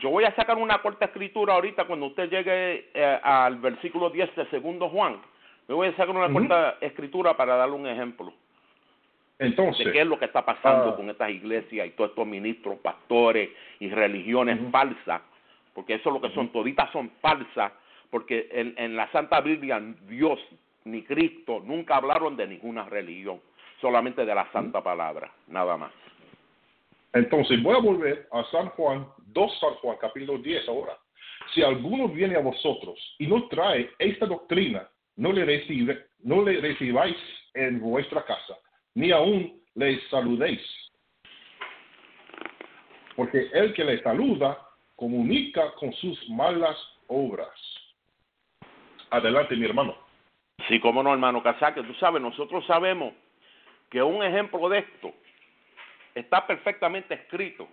yo 0.02 0.10
voy 0.10 0.24
a 0.24 0.36
sacar 0.36 0.58
una 0.58 0.80
corta 0.80 1.06
escritura 1.06 1.54
ahorita 1.54 1.86
cuando 1.86 2.08
usted 2.08 2.30
llegue 2.30 2.90
eh, 2.94 3.20
al 3.24 3.58
versículo 3.58 4.10
10 4.10 4.36
de 4.36 4.46
segundo 4.48 4.90
Juan. 4.90 5.18
Me 5.68 5.76
voy 5.76 5.88
a 5.88 5.96
sacar 5.96 6.16
una 6.16 6.32
corta 6.32 6.78
escritura 6.82 7.36
para 7.38 7.56
darle 7.56 7.76
un 7.76 7.88
ejemplo. 7.88 8.34
Entonces, 9.40 9.86
de 9.86 9.92
qué 9.92 10.02
es 10.02 10.08
lo 10.08 10.20
que 10.20 10.26
está 10.26 10.46
pasando 10.46 10.90
ah. 10.90 10.96
con 10.96 11.10
estas 11.10 11.30
iglesias 11.30 11.88
y 11.88 11.92
todos 11.92 12.12
estos 12.12 12.28
ministros, 12.28 12.78
pastores 12.80 13.50
y 13.80 13.90
religiones 13.90 14.60
falsas, 14.72 15.22
porque 15.74 15.96
eso 15.96 16.10
es 16.10 16.14
lo 16.14 16.22
que 16.22 16.34
son, 16.36 16.50
toditas 16.50 16.92
son 16.92 17.10
falsas, 17.22 17.72
porque 18.10 18.48
en, 18.52 18.74
en 18.78 18.96
la 18.96 19.12
Santa 19.12 19.42
Biblia 19.42 19.82
Dios 20.08 20.40
ni 20.86 21.04
Cristo 21.04 21.62
nunca 21.66 21.96
hablaron 21.96 22.36
de 22.36 22.48
ninguna 22.48 22.86
religión 22.86 23.40
solamente 23.84 24.26
de 24.26 24.34
la 24.34 24.50
santa 24.52 24.82
palabra, 24.82 25.30
nada 25.48 25.76
más. 25.76 25.92
Entonces 27.14 27.62
voy 27.62 27.76
a 27.76 27.80
volver 27.80 28.28
a 28.32 28.44
San 28.46 28.70
Juan, 28.70 29.08
2 29.28 29.60
San 29.60 29.76
Juan, 29.76 29.98
capítulo 30.02 30.40
10 30.40 30.68
ahora. 30.68 30.98
Si 31.54 31.62
alguno 31.62 32.08
viene 32.08 32.36
a 32.36 32.40
vosotros 32.40 32.98
y 33.20 33.28
no 33.28 33.48
trae 33.48 33.92
esta 34.00 34.26
doctrina, 34.26 34.90
no 35.18 35.32
le, 35.32 35.46
recibe, 35.46 36.08
no 36.24 36.44
le 36.44 36.60
recibáis 36.60 37.16
en 37.54 37.80
vuestra 37.80 38.26
casa, 38.26 38.58
ni 38.96 39.12
aún 39.12 39.62
les 39.76 40.02
saludéis. 40.10 40.62
Porque 43.16 43.48
el 43.54 43.74
que 43.74 43.84
les 43.84 44.02
saluda 44.02 44.58
comunica 44.96 45.72
con 45.74 45.94
sus 45.94 46.30
malas 46.30 46.76
obras. 47.08 47.54
Adelante, 49.12 49.56
mi 49.56 49.66
hermano. 49.66 49.96
Sí, 50.68 50.80
como 50.80 51.04
no, 51.04 51.14
hermano 51.14 51.44
Casaque, 51.44 51.84
tú 51.84 51.94
sabes, 51.96 52.22
nosotros 52.22 52.66
sabemos 52.66 53.14
que 53.92 54.02
un 54.02 54.24
ejemplo 54.24 54.68
de 54.70 54.80
esto 54.80 55.14
está 56.16 56.46
perfectamente 56.46 57.14
escrito 57.14 57.68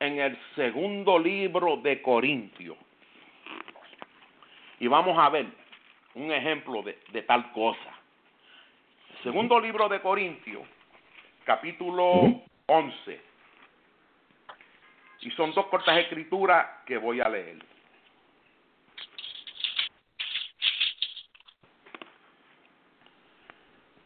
en 0.00 0.18
el 0.20 0.38
segundo 0.54 1.18
libro 1.18 1.76
de 1.78 2.00
Corintios. 2.00 2.76
Y 4.80 4.86
vamos 4.86 5.18
a 5.18 5.28
ver 5.28 5.46
un 6.14 6.32
ejemplo 6.32 6.82
de, 6.82 7.22
tal 7.22 7.52
cosa. 7.52 7.92
Segundo 9.22 9.58
libro 9.60 9.88
de 9.88 10.00
Corintios, 10.00 10.62
capítulo 11.44 12.42
11. 12.66 13.20
Y 15.20 15.30
son 15.32 15.52
dos 15.52 15.66
cortas 15.66 15.98
escrituras 15.98 16.84
que 16.86 16.96
voy 16.96 17.20
a 17.20 17.28
leer. 17.28 17.58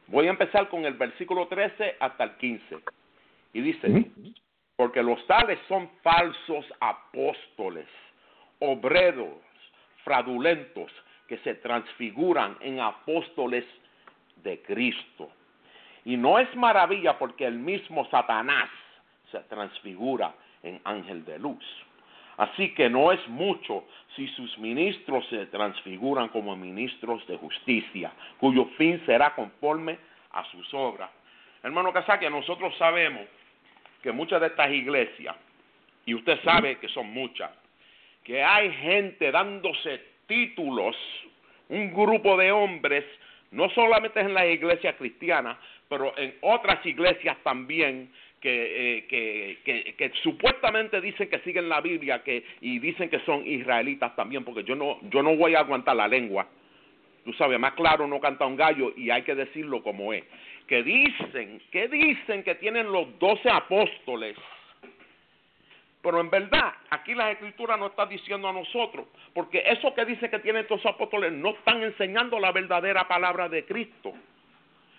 Voy 0.07 0.27
a 0.27 0.31
empezar 0.31 0.69
con 0.69 0.85
el 0.85 0.95
versículo 0.95 1.49
13 1.49 1.97
hasta 2.01 2.25
el 2.25 2.37
15. 2.37 2.83
Y 3.53 3.61
dice, 3.61 4.11
porque 4.77 5.03
los 5.03 5.25
tales 5.27 5.59
son 5.69 5.89
falsos 6.03 6.65
apóstoles, 6.81 7.87
obreros, 8.61 9.35
fraudulentos, 10.05 10.91
que 11.29 11.39
se 11.39 11.55
transfiguran 11.57 12.57
en 12.61 12.81
apóstoles 12.81 13.65
de 14.37 14.61
Cristo. 14.63 15.31
Y 16.05 16.17
no 16.17 16.39
es 16.39 16.55
maravilla 16.57 17.19
porque 17.19 17.47
el 17.47 17.59
mismo 17.59 18.07
Satanás 18.11 18.69
se 19.31 19.39
transfigura 19.41 20.35
en 20.63 20.81
ángel 20.85 21.25
de 21.25 21.39
luz. 21.39 21.65
Así 22.37 22.75
que 22.75 22.89
no 22.89 23.13
es 23.13 23.27
mucho 23.29 23.85
si 24.17 24.27
sus 24.29 24.59
ministros 24.59 25.27
se 25.29 25.47
transfiguran 25.47 26.29
como 26.29 26.57
ministros 26.57 27.27
de 27.27 27.37
justicia, 27.37 28.13
cuyo 28.39 28.65
fin 28.77 29.01
será 29.07 29.35
conforme 29.35 29.99
a 30.33 30.45
sus 30.51 30.73
obras. 30.75 31.11
Hermano 31.63 31.93
Casaque, 31.93 32.29
nosotros 32.29 32.77
sabemos 32.79 33.23
que 34.03 34.13
muchas 34.13 34.41
de 34.41 34.49
estas 34.49 34.71
iglesias, 34.71 35.37
y 36.05 36.15
usted 36.15 36.39
sabe 36.43 36.79
que 36.79 36.89
son 36.89 37.07
muchas, 37.13 37.51
que 38.25 38.43
hay 38.43 38.73
gente 38.73 39.31
dándose 39.31 40.01
títulos, 40.27 40.97
un 41.69 41.93
grupo 41.93 42.37
de 42.37 42.53
hombres, 42.53 43.05
no 43.53 43.69
solamente 43.71 44.21
en 44.21 44.35
las 44.35 44.47
iglesias 44.47 44.95
cristianas, 44.97 45.57
pero 45.89 46.17
en 46.17 46.35
otras 46.41 46.85
iglesias 46.87 47.37
también, 47.43 48.11
que, 48.41 48.97
eh, 48.99 49.07
que, 49.07 49.59
que, 49.65 49.95
que, 49.95 50.13
supuestamente 50.23 51.01
dicen 51.01 51.29
que 51.29 51.39
siguen 51.41 51.69
la 51.69 51.81
Biblia 51.81 52.25
que, 52.25 52.45
y 52.61 52.81
dicen 52.81 53.09
que 53.09 53.21
son 53.21 53.47
israelitas 53.47 54.17
también, 54.17 54.45
porque 54.45 54.65
yo 54.65 54.75
no, 54.75 54.99
yo 55.11 55.23
no 55.23 55.37
voy 55.37 55.55
a 55.55 55.61
aguantar 55.61 55.95
la 55.95 56.09
lengua. 56.09 56.49
Tú 57.25 57.33
sabes, 57.35 57.59
más 57.61 57.75
claro 57.75 58.09
no 58.09 58.21
canta 58.21 58.47
un 58.47 58.57
gallo 58.57 58.93
y 58.97 59.11
hay 59.11 59.23
que 59.23 59.37
decirlo 59.37 59.81
como 59.83 60.13
es. 60.13 60.25
Que 60.73 60.83
dicen, 60.83 61.61
que 61.71 61.87
dicen 61.87 62.43
que 62.43 62.55
tienen 62.55 62.91
los 62.91 63.19
doce 63.19 63.51
apóstoles. 63.51 64.35
Pero 66.01 66.19
en 66.19 66.31
verdad, 66.31 66.73
aquí 66.89 67.15
la 67.15 67.31
escritura 67.31 67.77
no 67.77 67.89
está 67.89 68.07
diciendo 68.07 68.49
a 68.49 68.55
nosotros, 68.55 69.07
porque 69.35 69.63
eso 69.67 69.95
que 69.95 70.07
dice 70.07 70.31
que 70.31 70.39
tienen 70.39 70.63
estos 70.63 70.87
apóstoles 70.87 71.31
no 71.31 71.51
están 71.51 71.83
enseñando 71.83 72.41
la 72.41 72.53
verdadera 72.53 73.07
palabra 73.07 73.51
de 73.51 73.67
Cristo. 73.67 74.15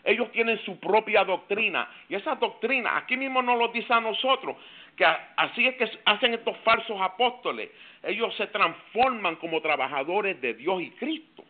Ellos 0.03 0.31
tienen 0.31 0.63
su 0.63 0.79
propia 0.79 1.23
doctrina. 1.23 1.89
Y 2.07 2.13
esa 2.13 2.35
doctrina, 2.35 2.95
aquí 2.95 3.17
mismo 3.17 3.41
nos 3.41 3.57
lo 3.57 3.69
dice 3.69 3.91
a 3.91 3.99
nosotros, 3.99 4.55
que 4.95 5.05
así 5.37 5.65
es 5.65 5.75
que 5.77 5.89
hacen 6.05 6.35
estos 6.35 6.55
falsos 6.57 7.01
apóstoles. 7.01 7.71
Ellos 8.03 8.31
se 8.35 8.45
transforman 8.45 9.37
como 9.37 9.59
trabajadores 9.59 10.39
de 10.39 10.53
Dios 10.53 10.83
y 10.83 10.91
Cristo. 10.91 11.43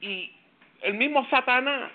Y 0.00 0.32
el 0.82 0.94
mismo 0.94 1.24
Satanás 1.30 1.92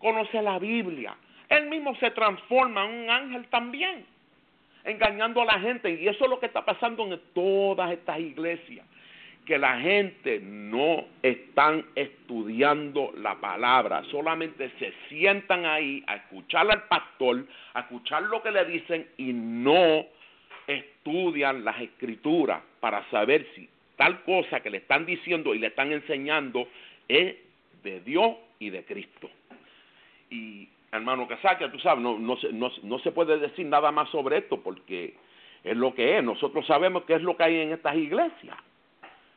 conoce 0.00 0.42
la 0.42 0.58
Biblia. 0.58 1.14
Él 1.48 1.68
mismo 1.68 1.94
se 1.96 2.10
transforma 2.10 2.84
en 2.84 3.04
un 3.04 3.10
ángel 3.10 3.46
también, 3.46 4.04
engañando 4.84 5.42
a 5.42 5.44
la 5.44 5.60
gente. 5.60 5.90
Y 5.90 6.08
eso 6.08 6.24
es 6.24 6.30
lo 6.30 6.40
que 6.40 6.46
está 6.46 6.64
pasando 6.64 7.06
en 7.06 7.20
todas 7.32 7.92
estas 7.92 8.18
iglesias 8.18 8.84
que 9.50 9.58
la 9.58 9.80
gente 9.80 10.38
no 10.40 11.06
están 11.22 11.84
estudiando 11.96 13.12
la 13.16 13.40
palabra, 13.40 14.04
solamente 14.10 14.70
se 14.78 14.92
sientan 15.08 15.66
ahí 15.66 16.04
a 16.06 16.16
escuchar 16.16 16.70
al 16.70 16.84
pastor, 16.84 17.44
a 17.74 17.80
escuchar 17.80 18.22
lo 18.24 18.42
que 18.42 18.52
le 18.52 18.64
dicen 18.66 19.08
y 19.16 19.32
no 19.32 20.06
estudian 20.68 21.64
las 21.64 21.80
escrituras 21.80 22.62
para 22.78 23.08
saber 23.10 23.44
si 23.54 23.68
tal 23.96 24.22
cosa 24.22 24.60
que 24.60 24.70
le 24.70 24.78
están 24.78 25.04
diciendo 25.04 25.52
y 25.54 25.58
le 25.58 25.68
están 25.68 25.90
enseñando 25.90 26.68
es 27.08 27.34
de 27.82 28.00
Dios 28.00 28.36
y 28.60 28.70
de 28.70 28.84
Cristo. 28.84 29.28
Y 30.30 30.68
hermano 30.92 31.28
Casaca, 31.28 31.70
tú 31.70 31.78
sabes, 31.78 32.02
no, 32.02 32.18
no, 32.18 32.36
no, 32.52 32.70
no 32.82 32.98
se 33.00 33.12
puede 33.12 33.38
decir 33.38 33.66
nada 33.66 33.90
más 33.90 34.08
sobre 34.10 34.38
esto 34.38 34.60
porque 34.60 35.14
es 35.62 35.76
lo 35.76 35.94
que 35.94 36.18
es. 36.18 36.24
Nosotros 36.24 36.66
sabemos 36.66 37.04
qué 37.04 37.14
es 37.14 37.22
lo 37.22 37.36
que 37.36 37.44
hay 37.44 37.60
en 37.60 37.72
estas 37.72 37.96
iglesias. 37.96 38.56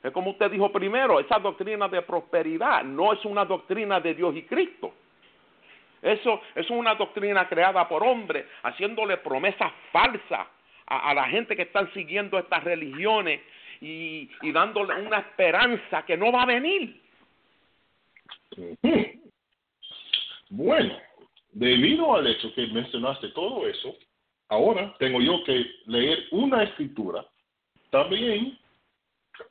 Es 0.04 0.12
como 0.12 0.32
usted 0.32 0.52
dijo 0.52 0.72
primero, 0.72 1.20
esa 1.20 1.40
doctrina 1.40 1.88
de 1.88 2.02
prosperidad 2.02 2.84
no 2.84 3.14
es 3.14 3.24
una 3.26 3.46
doctrina 3.46 4.00
de 4.00 4.14
Dios 4.14 4.36
y 4.36 4.44
Cristo. 4.44 4.94
Eso, 6.02 6.42
es 6.54 6.70
una 6.70 6.96
doctrina 6.96 7.48
creada 7.48 7.88
por 7.88 8.04
hombres, 8.04 8.46
haciéndole 8.64 9.18
promesas 9.18 9.72
falsas 9.94 10.48
a, 10.86 11.10
a, 11.10 11.14
la 11.14 11.24
gente 11.30 11.56
que 11.56 11.62
están 11.62 11.92
siguiendo 11.94 12.38
estas 12.38 12.62
religiones 12.66 13.40
y, 13.80 14.30
y 14.42 14.52
dándole 14.52 15.02
una 15.02 15.20
esperanza 15.20 16.04
que 16.06 16.18
no 16.18 16.30
va 16.30 16.42
a 16.42 16.48
venir. 16.48 17.02
Bueno, 20.56 20.96
debido 21.50 22.14
al 22.14 22.28
hecho 22.28 22.54
que 22.54 22.68
mencionaste 22.68 23.30
todo 23.30 23.68
eso, 23.68 23.96
ahora 24.50 24.96
tengo 25.00 25.20
yo 25.20 25.44
que 25.46 25.66
leer 25.88 26.26
una 26.30 26.62
escritura 26.62 27.26
también 27.90 28.60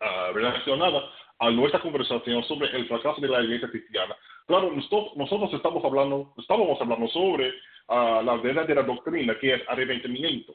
uh, 0.01 0.33
relacionada 0.33 1.11
a 1.41 1.51
nuestra 1.51 1.81
conversación 1.81 2.45
sobre 2.45 2.69
el 2.77 2.87
fracaso 2.87 3.21
de 3.21 3.27
la 3.27 3.43
iglesia 3.43 3.69
cristiana. 3.69 4.15
Claro, 4.47 4.71
nosotros, 4.71 5.17
nosotros 5.17 5.53
estamos 5.55 5.85
hablando, 5.85 6.35
estábamos 6.39 6.81
hablando 6.81 7.09
sobre 7.09 7.49
uh, 7.89 8.23
la 8.23 8.37
verdadera 8.37 8.85
doctrina, 8.85 9.37
que 9.41 9.55
es 9.55 9.63
arrepentimiento. 9.69 10.55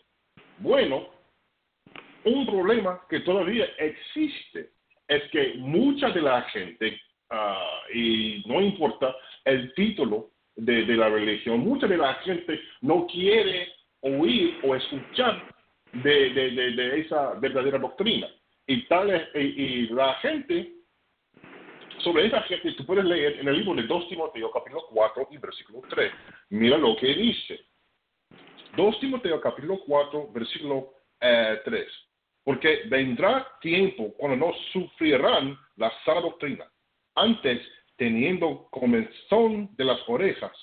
Bueno, 0.60 1.10
un 2.24 2.46
problema 2.46 3.02
que 3.10 3.20
todavía 3.20 3.66
existe 3.78 4.70
es 5.10 5.30
que 5.30 5.56
mucha 5.58 6.10
de 6.12 6.22
la 6.22 6.44
gente, 6.44 7.02
uh, 7.32 7.94
y 7.94 8.44
no 8.46 8.62
importa 8.62 9.14
el 9.44 9.74
título 9.74 10.37
de, 10.58 10.86
de 10.86 10.98
la 10.98 11.10
religión, 11.10 11.60
mucha 11.62 11.88
de 11.88 11.98
la 11.98 12.16
gente 12.16 12.60
no 12.82 13.08
quiere 13.08 13.72
oír 14.02 14.60
o 14.64 14.76
escuchar 14.76 15.42
de, 15.94 16.30
de, 16.32 16.52
de, 16.52 16.72
de 16.72 17.00
esa 17.02 17.34
verdadera 17.36 17.78
doctrina 17.78 18.28
y, 18.66 18.86
tal, 18.88 19.10
y, 19.34 19.40
y, 19.40 19.88
la 19.88 20.16
gente, 20.16 20.74
sobre 22.00 22.28
esa 22.28 22.42
gente, 22.42 22.74
tú 22.74 22.86
puedes 22.86 23.06
leer 23.06 23.40
en 23.40 23.48
el 23.48 23.58
libro 23.58 23.74
de 23.76 23.84
2 23.84 24.10
Timoteo, 24.10 24.52
capítulo 24.52 24.84
4 24.90 25.30
y 25.32 25.38
versículo 25.38 25.82
3. 25.90 26.12
Mira 26.50 26.78
lo 26.78 26.98
que 26.98 27.08
dice. 27.08 27.60
2 28.76 29.00
Timoteo, 29.00 29.40
capítulo 29.40 29.80
4, 29.86 30.32
versículo 30.34 30.94
eh, 31.22 31.62
3. 31.64 31.88
Porque 32.44 32.84
vendrá 32.88 33.48
tiempo 33.62 34.14
cuando 34.18 34.48
no 34.48 34.54
sufrirán 34.74 35.58
la 35.78 35.92
sana 36.04 36.22
doctrina. 36.22 36.66
Antes, 37.16 37.62
teniendo 37.98 38.68
comenzón 38.72 39.70
de 39.76 39.86
las 39.86 40.00
orejas, 40.08 40.56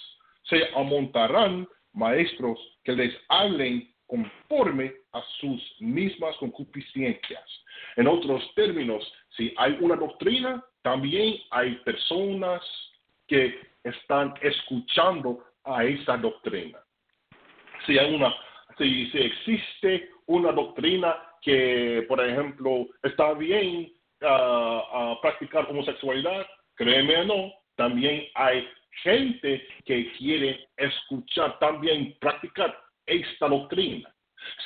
se 0.44 0.62
amontarán 0.74 1.68
maestros 1.92 2.58
que 2.84 2.92
les 2.92 3.14
hablen 3.28 3.92
conforme 4.06 4.92
a 5.12 5.22
sus 5.40 5.60
mismas 5.80 6.36
concupiscencias. 6.36 7.44
En 7.96 8.06
otros 8.06 8.42
términos, 8.54 9.02
si 9.36 9.52
hay 9.56 9.76
una 9.80 9.96
doctrina, 9.96 10.62
también 10.82 11.36
hay 11.50 11.76
personas 11.76 12.62
que 13.26 13.58
están 13.82 14.34
escuchando 14.42 15.44
a 15.64 15.84
esa 15.84 16.16
doctrina. 16.16 16.78
Si 17.86 17.98
hay 17.98 18.14
una, 18.14 18.34
si, 18.78 19.10
existe 19.14 20.10
una 20.26 20.52
doctrina 20.52 21.16
que, 21.42 22.04
por 22.08 22.24
ejemplo, 22.24 22.86
está 23.02 23.34
bien 23.34 23.92
uh, 24.22 25.20
practicar 25.20 25.68
homosexualidad, 25.70 26.46
créeme 26.76 27.16
o 27.18 27.24
no, 27.24 27.52
también 27.76 28.26
hay 28.34 28.68
gente 29.02 29.66
que 29.84 30.12
quiere 30.12 30.68
escuchar, 30.76 31.58
también 31.58 32.16
practicar 32.20 32.76
esta 33.06 33.48
doctrina. 33.48 34.08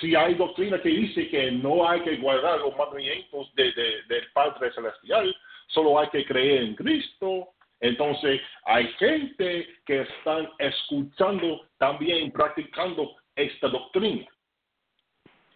Si 0.01 0.14
hay 0.14 0.35
doctrina 0.35 0.81
que 0.83 0.88
dice 0.88 1.29
que 1.29 1.53
no 1.53 1.88
hay 1.88 2.01
que 2.01 2.16
guardar 2.16 2.59
los 2.61 2.77
mandamientos 2.77 3.55
de, 3.55 3.73
de, 3.73 4.03
del 4.09 4.31
Padre 4.33 4.73
Celestial, 4.73 5.35
solo 5.68 5.99
hay 5.99 6.09
que 6.09 6.25
creer 6.25 6.62
en 6.62 6.75
Cristo 6.75 7.49
Entonces, 7.81 8.40
hay 8.64 8.88
gente 8.99 9.68
que 9.87 10.01
están 10.01 10.49
escuchando 10.59 11.64
también, 11.79 12.33
practicando 12.33 13.14
esta 13.37 13.68
doctrina. 13.68 14.27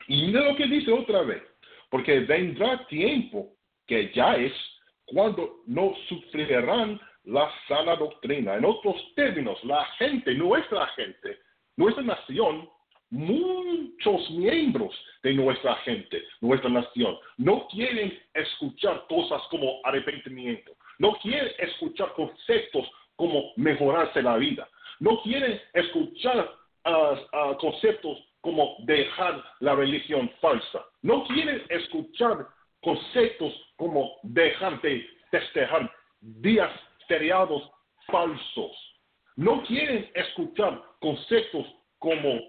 Y 0.07 0.27
mira 0.27 0.43
lo 0.43 0.57
que 0.57 0.67
dice 0.67 0.93
otra 0.93 1.23
vez, 1.23 1.43
porque 1.91 2.21
vendrá 2.21 2.87
tiempo, 2.87 3.53
que 3.87 4.13
ya 4.15 4.37
es, 4.37 4.53
cuando 5.13 5.63
no 5.67 5.95
sufrirán 6.09 7.01
la 7.25 7.51
sana 7.69 7.97
doctrina. 7.97 8.57
En 8.57 8.65
otros 8.65 8.97
términos, 9.15 9.63
la 9.65 9.85
gente, 9.99 10.35
nuestra 10.35 10.87
gente, 10.89 11.39
nuestra 11.77 12.03
nación, 12.03 12.69
muchos 13.11 14.31
miembros 14.31 14.95
de 15.23 15.35
nuestra 15.35 15.77
gente, 15.77 16.23
nuestra 16.41 16.71
nación, 16.71 17.19
no 17.37 17.69
quieren 17.69 18.19
escuchar 18.35 19.05
cosas 19.09 19.43
como 19.51 19.81
arrepentimiento, 19.85 20.73
no 20.99 21.13
quieren 21.17 21.53
escuchar 21.59 22.13
conceptos 22.15 22.91
como 23.17 23.53
mejorarse 23.57 24.23
la 24.23 24.37
vida, 24.39 24.67
no 24.99 25.21
quieren 25.23 25.61
escuchar 25.75 26.51
ah, 26.85 27.15
ah, 27.33 27.57
conceptos 27.61 28.19
como 28.41 28.77
dejar 28.81 29.45
la 29.61 29.75
religión 29.75 30.31
falsa, 30.41 30.85
no 31.03 31.25
quieren 31.25 31.63
escuchar 31.69 32.49
conceptos 32.83 33.53
como 33.77 34.17
dejar 34.23 34.81
de 34.83 35.09
festejar 35.31 35.91
días 36.21 36.71
feriados 37.09 37.71
falsos. 38.07 38.73
No 39.37 39.63
quieren 39.65 40.11
escuchar 40.15 40.83
conceptos 41.01 41.67
como 41.99 42.41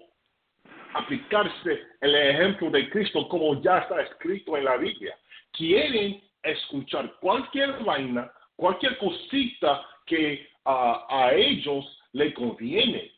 aplicarse 0.94 1.82
el 2.00 2.14
ejemplo 2.14 2.70
de 2.70 2.88
Cristo 2.90 3.28
como 3.28 3.60
ya 3.62 3.78
está 3.78 4.02
escrito 4.02 4.56
en 4.56 4.64
la 4.64 4.76
Biblia. 4.76 5.16
Quieren 5.52 6.22
escuchar 6.42 7.14
cualquier 7.20 7.82
vaina, 7.84 8.30
cualquier 8.56 8.98
cosita 8.98 9.86
que 10.06 10.46
a 10.64 11.30
ellos 11.34 11.84
le 12.12 12.32
conviene. 12.32 13.12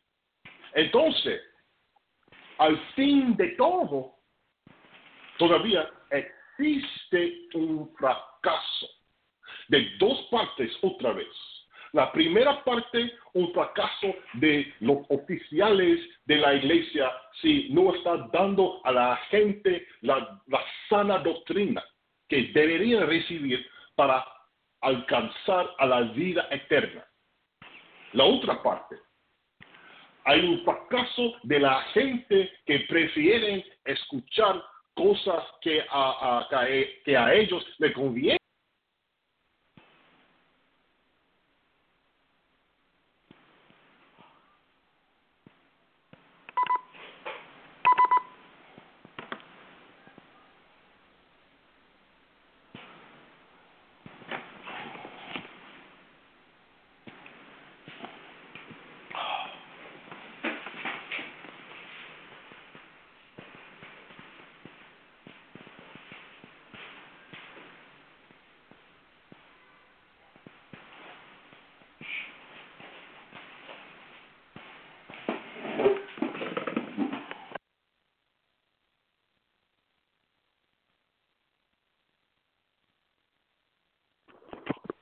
Entonces, 0.74 1.40
al 2.58 2.78
fin 2.94 3.36
de 3.36 3.48
todo, 3.50 4.14
todavía 5.38 5.88
existe 6.58 7.48
un 7.54 7.92
fracaso 7.96 8.88
de 9.68 9.88
dos 9.98 10.26
partes 10.30 10.70
otra 10.82 11.12
vez. 11.12 11.28
La 11.92 12.12
primera 12.12 12.62
parte, 12.64 13.12
un 13.34 13.52
fracaso 13.52 14.14
de 14.34 14.72
los 14.80 14.98
oficiales 15.08 16.00
de 16.26 16.36
la 16.36 16.54
iglesia 16.54 17.10
si 17.40 17.68
no 17.70 17.94
está 17.94 18.28
dando 18.32 18.80
a 18.84 18.92
la 18.92 19.16
gente 19.30 19.86
la, 20.02 20.42
sana 20.88 21.18
doctrina 21.18 21.82
que 22.28 22.50
deberían 22.52 23.06
recibir 23.06 23.66
para 23.94 24.24
alcanzar 24.80 25.70
a 25.78 25.86
la 25.86 26.00
vida 26.02 26.48
eterna. 26.50 27.06
La 28.12 28.24
otra 28.24 28.62
parte, 28.62 28.96
hay 30.24 30.40
un 30.40 30.64
fracaso 30.64 31.34
de 31.44 31.60
la 31.60 31.80
gente 31.94 32.50
que 32.66 32.80
prefieren 32.80 33.64
escuchar 33.84 34.62
cosas 34.96 35.44
que 35.60 35.84
a, 35.88 36.48
que 37.04 37.16
a 37.16 37.34
ellos 37.34 37.64
les 37.78 37.92
conviene 37.92 38.38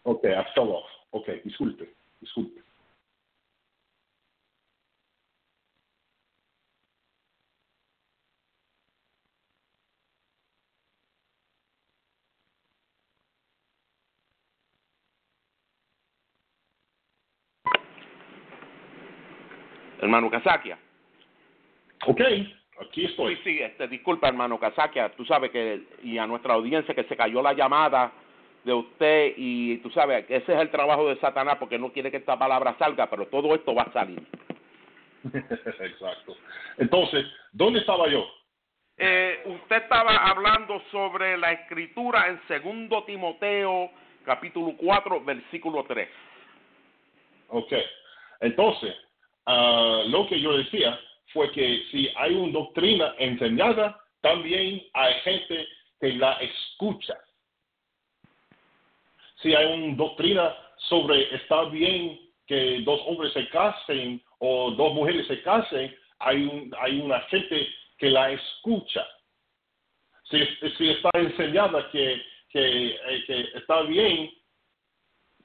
Ok, 0.05 0.25
I 0.25 0.45
fell 0.55 0.71
off. 0.71 0.87
Ok, 1.11 1.29
disculpe, 1.45 1.95
disculpe. 2.21 2.63
Hermano 20.01 20.31
Casaquia. 20.31 20.79
Ok, 22.07 22.21
aquí 22.83 23.07
estoy. 23.07 23.37
Sí, 23.37 23.43
sí, 23.45 23.59
este, 23.61 23.89
disculpa, 23.89 24.29
hermano 24.29 24.61
Casaquia. 24.61 25.11
Tú 25.17 25.25
sabes 25.25 25.51
que, 25.51 25.85
y 26.03 26.19
a 26.19 26.27
nuestra 26.27 26.55
audiencia 26.55 26.95
que 26.95 27.05
se 27.05 27.17
cayó 27.17 27.41
la 27.41 27.55
llamada 27.55 28.13
de 28.65 28.73
usted 28.73 29.35
y 29.37 29.79
tú 29.79 29.91
sabes 29.91 30.27
que 30.27 30.37
ese 30.37 30.55
es 30.55 30.61
el 30.61 30.71
trabajo 30.71 31.09
de 31.09 31.17
Satanás 31.21 31.57
porque 31.59 31.79
no 31.79 31.93
quiere 31.93 32.11
que 32.11 32.17
esta 32.17 32.39
palabra 32.39 32.75
salga, 32.79 33.09
pero 33.09 33.27
todo 33.27 33.55
esto 33.55 33.75
va 33.75 33.83
a 33.83 33.93
salir. 33.93 34.23
Exacto. 35.33 36.37
Entonces, 36.79 37.25
¿dónde 37.53 37.81
estaba 37.81 38.09
yo? 38.09 38.27
Eh, 38.97 39.43
usted 39.47 39.77
estaba 39.77 40.17
hablando 40.17 40.81
sobre 40.91 41.37
la 41.37 41.53
escritura 41.53 42.29
en 42.29 42.41
segundo 42.47 43.03
Timoteo 43.05 43.91
capítulo 44.25 44.75
4 44.77 45.25
versículo 45.25 45.85
3. 45.85 46.09
Ok. 47.49 47.73
Entonces, 48.41 48.95
ah, 49.47 50.03
lo 50.07 50.27
que 50.27 50.41
yo 50.41 50.57
decía 50.57 50.99
fue 51.33 51.51
que 51.51 51.83
si 51.91 52.09
hay 52.17 52.35
una 52.35 52.53
doctrina 52.53 53.15
enseñada, 53.19 54.01
también 54.21 54.83
hay 54.95 55.15
gente 55.21 55.67
que 56.01 56.13
la 56.13 56.33
escucha 56.35 57.19
si 59.45 59.55
hay 59.55 59.67
una 59.67 59.95
doctrina 59.95 60.57
sobre 60.89 61.35
está 61.35 61.65
bien 61.65 62.19
que 62.47 62.81
dos 62.81 62.99
hombres 63.07 63.33
se 63.35 63.47
casen 63.51 64.21
o 64.39 64.71
dos 64.71 64.95
mujeres 64.95 65.27
se 65.27 65.43
casen, 65.43 65.95
hay, 66.19 66.71
hay 66.81 66.99
una 66.99 67.21
gente 67.23 67.69
que 67.99 68.09
la 68.09 68.33
escucha. 68.33 69.07
Si, 70.31 70.39
está 70.89 71.11
enseñada 71.13 71.91
que, 71.91 72.23
eh, 72.55 73.25
que, 73.27 73.41
está 73.55 73.83
bien 73.83 74.31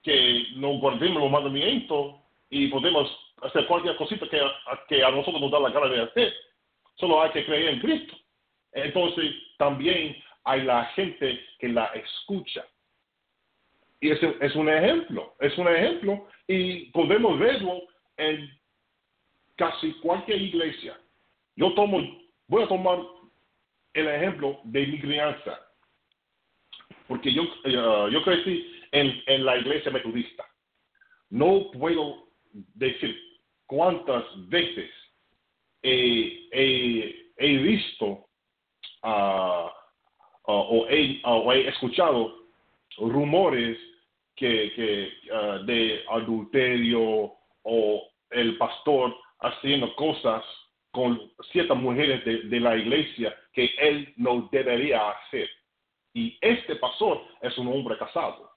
que 0.01 0.47
no 0.55 0.79
guardemos 0.79 1.21
los 1.21 1.31
mandamientos 1.31 2.15
y 2.49 2.67
podemos 2.67 3.11
hacer 3.41 3.67
cualquier 3.67 3.97
cosita 3.97 4.27
que, 4.29 4.41
que 4.87 5.03
a 5.03 5.11
nosotros 5.11 5.41
nos 5.41 5.51
da 5.51 5.59
la 5.59 5.71
gana 5.71 5.87
de 5.87 6.01
hacer, 6.03 6.33
solo 6.95 7.21
hay 7.21 7.31
que 7.31 7.45
creer 7.45 7.73
en 7.73 7.79
Cristo. 7.81 8.15
Entonces 8.71 9.33
también 9.57 10.15
hay 10.45 10.61
la 10.63 10.85
gente 10.95 11.45
que 11.59 11.67
la 11.67 11.85
escucha. 11.87 12.65
Y 14.01 14.11
ese 14.11 14.35
es 14.39 14.55
un 14.55 14.69
ejemplo, 14.69 15.35
es 15.39 15.57
un 15.57 15.67
ejemplo 15.67 16.27
y 16.47 16.85
podemos 16.91 17.37
verlo 17.37 17.81
en 18.17 18.49
casi 19.55 19.93
cualquier 19.95 20.41
iglesia. 20.41 20.97
Yo 21.55 21.73
tomo, 21.73 21.99
voy 22.47 22.63
a 22.63 22.67
tomar 22.67 22.99
el 23.93 24.07
ejemplo 24.07 24.61
de 24.63 24.87
mi 24.87 24.99
crianza, 25.01 25.59
porque 27.07 27.33
yo, 27.33 27.43
eh, 27.65 28.09
yo 28.11 28.23
crecí 28.23 28.71
en, 28.91 29.21
en 29.27 29.43
la 29.43 29.57
iglesia 29.57 29.91
metodista. 29.91 30.45
No 31.29 31.69
puedo 31.71 32.29
decir 32.53 33.19
cuántas 33.65 34.23
veces 34.47 34.89
he 35.81 37.57
visto 37.57 38.27
ah, 39.03 39.73
o, 40.43 40.87
he, 40.89 41.21
o 41.23 41.53
he 41.53 41.67
escuchado 41.67 42.33
rumores 42.97 43.77
que, 44.39 45.11
ah, 45.33 45.59
de 45.65 46.03
adulterio 46.09 47.33
o 47.63 48.09
el 48.31 48.57
pastor 48.57 49.15
haciendo 49.39 49.93
cosas 49.95 50.43
con 50.91 51.31
ciertas 51.51 51.77
mujeres 51.77 52.23
de, 52.25 52.59
la 52.59 52.75
iglesia 52.75 53.35
que 53.53 53.69
él 53.77 54.13
no 54.17 54.49
debería 54.51 55.09
hacer. 55.11 55.49
Y 56.13 56.37
este 56.41 56.75
pastor 56.77 57.23
es 57.41 57.55
un 57.57 57.67
hombre 57.67 57.97
casado. 57.97 58.51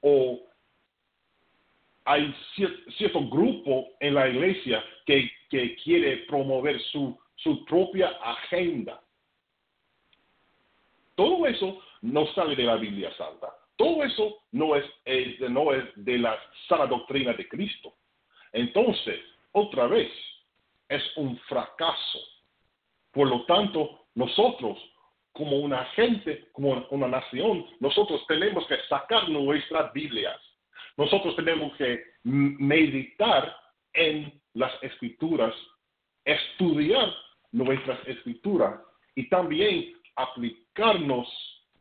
O 0.00 0.40
hay 2.04 2.34
cierto 2.96 3.28
grupo 3.28 3.88
en 4.00 4.14
la 4.14 4.28
iglesia 4.28 4.82
que, 5.04 5.30
que 5.50 5.76
quiere 5.76 6.18
promover 6.28 6.80
su, 6.90 7.18
su 7.36 7.64
propia 7.66 8.08
agenda. 8.08 9.00
Todo 11.14 11.46
eso 11.46 11.82
no 12.00 12.26
sale 12.34 12.56
de 12.56 12.64
la 12.64 12.76
Biblia 12.76 13.14
Santa 13.16 13.52
todo 13.82 14.04
eso 14.04 14.38
no 14.52 14.76
es, 14.76 14.84
no 15.40 15.72
es 15.72 15.84
de 15.96 16.16
la 16.18 16.38
sana 16.68 16.86
doctrina 16.86 17.32
de 17.32 17.48
Cristo. 17.48 17.92
Entonces, 18.52 19.18
otra 19.50 19.88
vez, 19.88 20.08
es 20.88 21.02
un 21.16 21.36
fracaso. 21.48 22.20
Por 23.10 23.26
lo 23.26 23.44
tanto, 23.46 24.04
nosotros, 24.14 24.78
como 25.32 25.58
una 25.58 25.84
gente, 25.96 26.48
como 26.52 26.86
una 26.90 27.08
nación, 27.08 27.66
nosotros 27.80 28.24
tenemos 28.28 28.64
que 28.68 28.76
sacar 28.88 29.28
nuestras 29.28 29.92
Biblias. 29.92 30.40
Nosotros 30.96 31.34
tenemos 31.34 31.76
que 31.76 32.04
meditar 32.22 33.56
en 33.94 34.40
las 34.54 34.72
escrituras, 34.80 35.54
estudiar 36.24 37.12
nuestras 37.50 37.98
escrituras 38.06 38.80
y 39.16 39.28
también 39.28 39.92
aplicarnos 40.14 41.26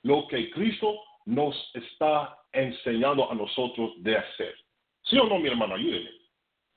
lo 0.02 0.28
que 0.30 0.50
Cristo 0.50 1.00
nos 1.26 1.72
está 1.76 2.38
enseñando 2.52 3.32
a 3.32 3.36
nosotros 3.36 3.92
de 3.98 4.18
hacer. 4.18 4.56
¿Sí 5.04 5.18
o 5.18 5.26
no, 5.26 5.40
mi 5.40 5.48
hermano? 5.48 5.76
Ayúdeme. 5.76 6.10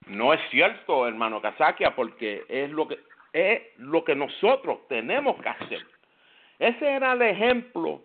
No 0.06 0.34
es 0.34 0.40
cierto, 0.50 1.06
hermano 1.06 1.40
Kazakia, 1.40 1.94
porque 1.94 2.44
es 2.48 2.70
lo 2.70 2.86
que 2.86 2.98
es 3.32 3.62
lo 3.78 4.04
que 4.04 4.14
nosotros 4.14 4.86
tenemos 4.88 5.40
que 5.42 5.48
hacer. 5.48 5.84
Ese 6.58 6.88
era 6.88 7.14
el 7.14 7.22
ejemplo 7.22 8.02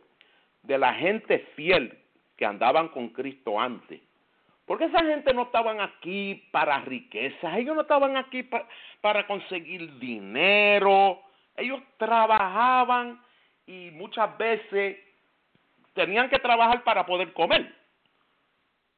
de 0.64 0.78
la 0.78 0.94
gente 0.96 1.40
fiel 1.56 1.98
que 2.36 2.46
andaban 2.46 2.88
con 2.90 3.10
Cristo 3.10 3.60
antes. 3.60 4.02
Porque 4.66 4.86
esa 4.86 5.04
gente 5.04 5.34
no 5.34 5.44
estaban 5.44 5.82
aquí 5.82 6.48
para 6.52 6.80
riquezas, 6.82 7.58
ellos 7.58 7.76
no 7.76 7.82
estaban 7.82 8.18
aquí 8.18 8.48
para 9.02 9.26
conseguir 9.28 9.98
dinero, 10.00 11.22
ellos 11.56 11.82
trabajaban 11.98 13.22
y 13.66 13.92
muchas 13.92 14.36
veces 14.38 14.98
tenían 15.94 16.30
que 16.30 16.40
trabajar 16.40 16.84
para 16.84 17.06
poder 17.06 17.34
comer. 17.34 17.74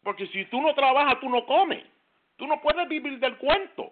Porque 0.04 0.28
si 0.28 0.46
tú 0.46 0.62
no 0.62 0.74
trabajas, 0.74 1.20
tú 1.20 1.30
no 1.30 1.46
comes. 1.46 1.84
Tú 2.38 2.48
no 2.48 2.60
puedes 2.62 2.88
vivir 2.88 3.20
del 3.20 3.38
cuento. 3.38 3.92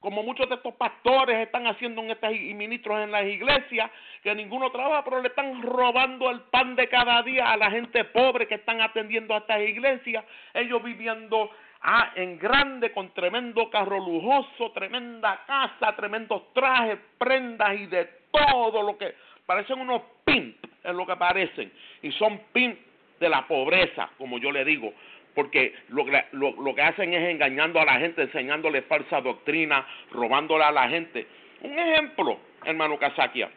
Como 0.00 0.24
muchos 0.24 0.48
de 0.48 0.56
estos 0.56 0.74
pastores 0.74 1.38
están 1.38 1.64
haciendo 1.68 2.02
en 2.02 2.10
estas, 2.10 2.32
y 2.32 2.52
ministros 2.54 2.98
en 2.98 3.12
las 3.12 3.24
iglesias, 3.24 3.88
que 4.24 4.34
ninguno 4.34 4.72
trabaja, 4.72 5.04
pero 5.04 5.22
le 5.22 5.28
están 5.28 5.62
robando 5.62 6.28
el 6.28 6.40
pan 6.40 6.74
de 6.74 6.88
cada 6.88 7.22
día 7.22 7.52
a 7.52 7.56
la 7.56 7.70
gente 7.70 8.04
pobre 8.06 8.48
que 8.48 8.56
están 8.56 8.80
atendiendo 8.80 9.32
a 9.32 9.38
estas 9.38 9.60
iglesias. 9.60 10.24
Ellos 10.54 10.82
viviendo 10.82 11.52
ah, 11.82 12.10
en 12.16 12.36
grande, 12.36 12.90
con 12.90 13.14
tremendo 13.14 13.70
carro 13.70 14.00
lujoso, 14.00 14.72
tremenda 14.72 15.44
casa, 15.46 15.94
tremendos 15.94 16.52
trajes, 16.52 16.98
prendas 17.16 17.78
y 17.78 17.86
de 17.86 18.04
todo 18.32 18.82
lo 18.82 18.98
que 18.98 19.14
parecen 19.46 19.78
unos 19.78 20.02
pimps, 20.24 20.61
es 20.84 20.94
lo 20.94 21.06
que 21.06 21.16
parecen. 21.16 21.72
Y 22.02 22.12
son 22.12 22.40
pimps 22.52 22.78
de 23.20 23.28
la 23.28 23.46
pobreza, 23.46 24.10
como 24.18 24.38
yo 24.38 24.50
le 24.50 24.64
digo 24.64 24.92
porque 25.34 25.74
lo, 25.88 26.04
lo, 26.32 26.62
lo, 26.62 26.74
que 26.74 26.82
hacen 26.82 27.12
es 27.14 27.30
engañando 27.30 27.80
a 27.80 27.84
la 27.84 27.98
gente, 27.98 28.22
enseñándole 28.22 28.82
falsa 28.82 29.20
doctrina, 29.20 29.86
robándole 30.10 30.64
a 30.64 30.72
la 30.72 30.88
gente. 30.88 31.26
Un 31.62 31.78
ejemplo, 31.78 32.38
hermano 32.64 32.98
Casaquia, 32.98 33.50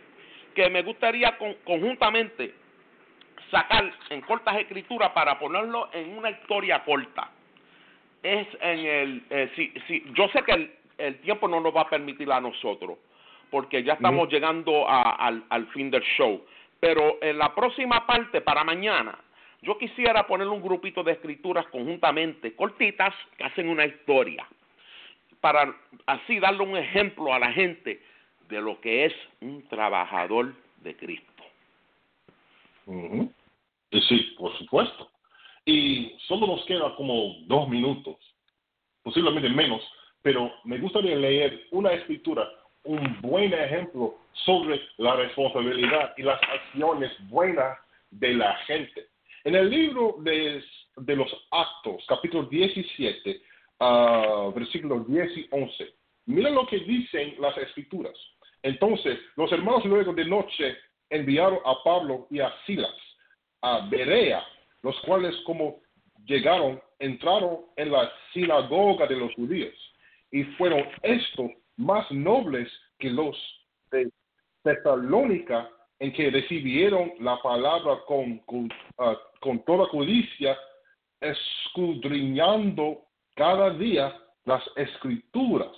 que 0.54 0.70
me 0.70 0.84
gustaría 0.84 1.38
conjuntamente 1.64 2.54
sacar 3.52 3.92
en 4.10 4.22
cortas 4.22 4.58
escrituras 4.58 5.12
para 5.12 5.38
ponerlo 5.38 5.90
en 5.94 6.18
una 6.18 6.30
historia 6.30 6.84
corta. 6.84 7.30
Es 8.24 8.48
en 8.62 8.80
el, 8.80 9.24
eh, 9.30 9.52
si, 9.56 9.74
si, 9.88 10.04
yo 10.14 10.28
sé 10.30 10.42
que 10.44 10.72
el, 10.98 11.18
tiempo 11.20 11.48
no 11.48 11.60
nos 11.60 11.76
va 11.76 11.82
a 11.82 11.90
permitir 11.90 12.32
a 12.32 12.40
nosotros, 12.40 12.98
porque 13.52 13.84
ya 13.84 13.94
estamos 13.94 14.32
llegando 14.32 14.90
al, 14.90 15.44
al 15.50 15.68
fin 15.68 15.92
del 15.92 16.02
show. 16.02 16.44
Pero 16.80 17.18
en 17.22 17.38
la 17.38 17.54
próxima 17.56 18.06
parte, 18.06 18.42
para 18.42 18.64
mañana, 18.64 19.18
yo 19.62 19.78
quisiera 19.78 20.28
poner 20.28 20.48
un 20.48 20.62
grupito 20.62 21.04
de 21.04 21.14
escrituras 21.14 21.66
conjuntamente, 21.68 22.56
cortitas, 22.56 23.14
que 23.38 23.44
hacen 23.44 23.70
una 23.70 23.86
historia, 23.86 24.48
para 25.42 25.76
así 26.06 26.40
darle 26.40 26.64
un 26.64 26.78
ejemplo 26.78 27.34
a 27.34 27.40
la 27.40 27.52
gente 27.52 28.02
de 28.48 28.62
lo 28.62 28.80
que 28.80 29.06
es 29.06 29.14
un 29.42 29.68
trabajador 29.68 30.54
de 30.82 30.96
Cristo. 30.96 31.44
Sí, 33.92 34.36
por 34.38 34.56
supuesto. 34.58 35.10
Y 35.66 36.16
solo 36.28 36.46
nos 36.46 36.64
queda 36.66 36.96
como 36.96 37.38
dos 37.48 37.68
minutos, 37.68 38.18
posiblemente 39.02 39.50
menos, 39.50 39.82
pero 40.22 40.52
me 40.64 40.78
gustaría 40.78 41.16
leer 41.16 41.68
una 41.72 41.92
escritura, 41.94 42.48
un 42.86 43.20
buen 43.22 43.54
ejemplo 43.54 44.16
sobre 44.46 44.82
la 44.98 45.16
responsabilidad 45.16 46.14
y 46.18 46.24
las 46.24 46.42
acciones 46.42 47.12
buenas 47.30 47.78
de 48.12 48.34
la 48.34 48.56
gente. 48.68 49.08
En 49.44 49.56
el 49.56 49.70
libro 49.70 50.16
de, 50.20 50.64
los 51.16 51.48
Actos, 51.52 52.04
capítulo 52.08 52.48
17, 52.48 53.42
uh, 53.80 54.52
versículos 54.54 55.08
10 55.08 55.38
y 55.38 55.48
11, 55.52 55.94
miren 56.28 56.56
lo 56.56 56.66
que 56.68 56.80
dicen 56.80 57.36
las 57.40 57.58
escrituras. 57.58 58.16
Entonces, 58.64 59.20
los 59.36 59.52
hermanos 59.52 59.86
luego 59.86 60.14
de 60.14 60.26
noche 60.26 60.78
enviaron 61.10 61.60
a 61.66 61.76
Pablo 61.84 62.28
y 62.32 62.40
a 62.40 62.54
Silas 62.66 62.96
a 63.62 63.88
Berea, 63.90 64.44
los 64.84 64.96
cuales 65.02 65.36
como 65.46 65.82
llegaron, 66.26 66.80
entraron 67.00 67.62
en 67.78 67.92
la 67.92 68.12
sinagoga 68.32 69.08
de 69.08 69.16
los 69.16 69.34
judíos 69.34 69.74
y 70.32 70.44
fueron 70.58 70.84
estos 71.02 71.52
más 71.78 72.10
nobles 72.12 72.72
que 73.00 73.10
los 73.10 73.36
de 73.92 74.10
Tesalónica 74.64 75.70
en 76.00 76.12
que 76.14 76.30
recibieron 76.30 77.14
la 77.20 77.42
palabra 77.42 78.00
con, 78.08 78.42
ah, 78.98 79.18
con, 79.40 79.64
toda 79.66 79.88
codicia, 79.90 80.58
escudriñando 81.22 83.04
cada 83.36 83.70
día 83.72 84.16
las 84.46 84.64
escrituras 84.76 85.72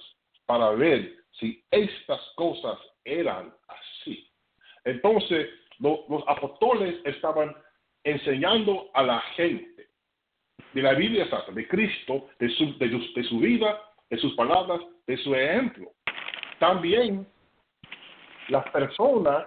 para 0.46 0.72
ver 0.72 1.14
si 1.40 1.64
estas 1.70 2.22
cosas 2.36 2.80
eran 3.04 3.54
así. 3.68 4.28
Entonces, 4.86 5.50
los 5.80 6.24
apóstoles 6.28 6.96
estaban 7.06 7.56
enseñando 8.04 8.90
a 8.94 9.04
la 9.04 9.20
gente 9.36 9.90
de 10.74 10.82
la 10.82 10.94
Biblia 10.94 11.30
Santa, 11.30 11.52
de 11.52 11.68
Cristo, 11.68 12.30
de 12.40 12.50
su, 12.50 12.78
de 12.78 13.24
su 13.26 13.40
vida, 13.40 13.80
de 14.10 14.18
sus 14.18 14.34
palabras, 14.36 14.82
de 15.06 15.18
su 15.18 15.36
ejemplo. 15.36 15.92
También 16.60 17.28
las 18.50 18.70
personas 18.72 19.46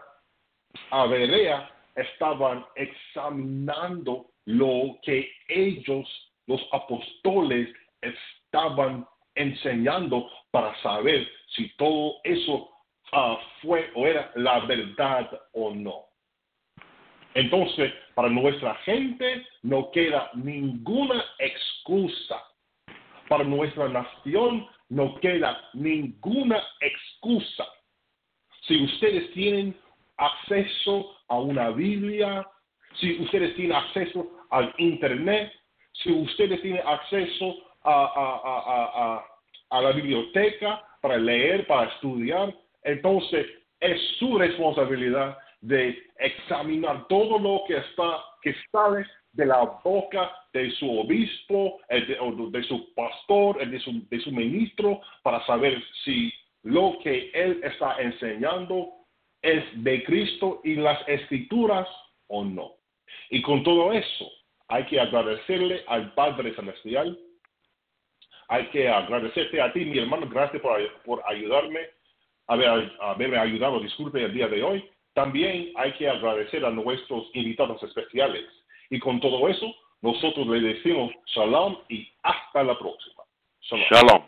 a 0.90 1.06
Berea 1.06 1.70
estaban 1.96 2.64
examinando 2.76 4.26
lo 4.46 4.98
que 5.02 5.30
ellos, 5.48 6.06
los 6.46 6.60
apóstoles, 6.72 7.68
estaban 8.00 9.06
enseñando 9.34 10.28
para 10.50 10.74
saber 10.82 11.26
si 11.54 11.68
todo 11.76 12.14
eso 12.24 12.70
ah, 13.12 13.38
fue 13.62 13.90
o 13.94 14.06
era 14.06 14.30
la 14.34 14.60
verdad 14.60 15.30
o 15.52 15.74
no. 15.74 16.06
Entonces, 17.34 17.92
para 18.14 18.28
nuestra 18.28 18.74
gente 18.76 19.46
no 19.62 19.90
queda 19.92 20.30
ninguna 20.34 21.24
excusa. 21.38 22.42
Para 23.30 23.44
nuestra 23.44 23.88
nación 23.88 24.66
no 24.88 25.14
queda 25.20 25.56
ninguna 25.74 26.60
excusa. 26.80 27.64
Si 28.66 28.82
ustedes 28.82 29.32
tienen 29.34 29.72
acceso 30.16 31.14
a 31.28 31.38
una 31.38 31.70
Biblia, 31.70 32.44
si 32.94 33.20
ustedes 33.20 33.54
tienen 33.54 33.76
acceso 33.76 34.28
al 34.50 34.74
Internet, 34.78 35.52
si 35.92 36.10
ustedes 36.10 36.60
tienen 36.60 36.82
acceso 36.84 37.54
a, 37.84 39.24
la 39.70 39.92
biblioteca 39.92 40.82
para 41.00 41.16
leer, 41.16 41.68
para 41.68 41.88
estudiar, 41.88 42.52
entonces 42.82 43.46
es 43.78 44.00
su 44.18 44.38
responsabilidad 44.38 45.38
de 45.60 45.96
examinar 46.18 47.06
todo 47.06 47.38
lo 47.38 47.62
que 47.68 47.76
está 47.76 48.24
que 48.42 48.56
sale 48.72 49.06
de 49.32 49.46
la 49.46 49.80
boca 49.84 50.30
de 50.52 50.70
su 50.72 50.98
obispo, 50.98 51.78
de, 51.88 52.18
de 52.50 52.62
su 52.64 52.94
pastor, 52.94 53.66
de 53.66 53.78
su, 53.80 54.06
de 54.08 54.20
su 54.20 54.32
ministro, 54.32 55.00
para 55.22 55.44
saber 55.46 55.82
si 56.04 56.32
lo 56.62 56.98
que 57.02 57.30
él 57.32 57.60
está 57.62 58.00
enseñando 58.00 58.90
es 59.42 59.64
de 59.82 60.04
Cristo 60.04 60.60
y 60.64 60.74
las 60.74 61.00
escrituras 61.08 61.88
o 62.26 62.44
no. 62.44 62.74
Y 63.30 63.40
con 63.42 63.62
todo 63.62 63.92
eso, 63.92 64.30
hay 64.68 64.84
que 64.84 65.00
agradecerle 65.00 65.84
al 65.86 66.12
Padre 66.14 66.54
Celestial. 66.54 67.18
Hay 68.48 68.66
que 68.66 68.88
agradecerte 68.88 69.60
a 69.60 69.72
ti, 69.72 69.84
mi 69.84 69.98
hermano. 69.98 70.28
Gracias 70.28 70.60
por, 70.60 70.80
por 71.02 71.22
ayudarme, 71.26 71.80
haber, 72.46 72.92
haberme 73.00 73.38
ayudado, 73.38 73.80
disculpe, 73.80 74.22
el 74.22 74.34
día 74.34 74.48
de 74.48 74.62
hoy. 74.62 74.88
También 75.14 75.72
hay 75.76 75.92
que 75.94 76.08
agradecer 76.08 76.64
a 76.64 76.70
nuestros 76.70 77.30
invitados 77.34 77.82
especiales. 77.82 78.44
Y 78.90 78.98
con 78.98 79.20
todo 79.20 79.48
eso, 79.48 79.72
nosotros 80.02 80.46
le 80.48 80.60
decimos 80.60 81.12
shalom 81.26 81.76
y 81.88 82.06
hasta 82.22 82.62
la 82.64 82.78
próxima. 82.78 83.22
shalom. 83.60 84.22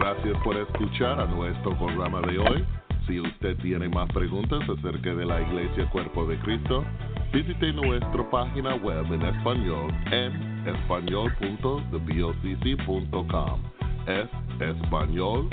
Gracias 0.00 0.36
por 0.42 0.56
escuchar 0.56 1.20
a 1.20 1.26
nuestro 1.26 1.78
programa 1.78 2.20
de 2.22 2.38
hoy. 2.38 2.64
Si 3.06 3.20
usted 3.20 3.56
tiene 3.58 3.88
más 3.88 4.10
preguntas 4.12 4.68
acerca 4.68 5.14
de 5.14 5.24
la 5.24 5.40
Iglesia 5.40 5.88
Cuerpo 5.90 6.26
de 6.26 6.36
Cristo, 6.40 6.84
visite 7.32 7.72
nuestra 7.72 8.28
página 8.30 8.74
web 8.76 9.06
en 9.12 9.22
español 9.22 9.94
en 10.10 10.66
español.thebocc.com. 10.66 13.62
Es 14.08 14.28
español, 14.60 15.48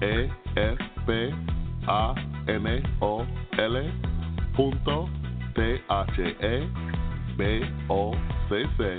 e 0.00 0.28
s 0.56 0.78
p 1.06 1.32
a 1.86 2.14
n 2.46 2.82
o 3.00 3.24
l 3.56 4.07
punto 4.58 5.08
t 5.54 5.80
h 5.88 6.18
e 6.40 6.68
b 7.36 7.40
o 7.86 8.12
c 8.48 8.66
c 8.76 8.96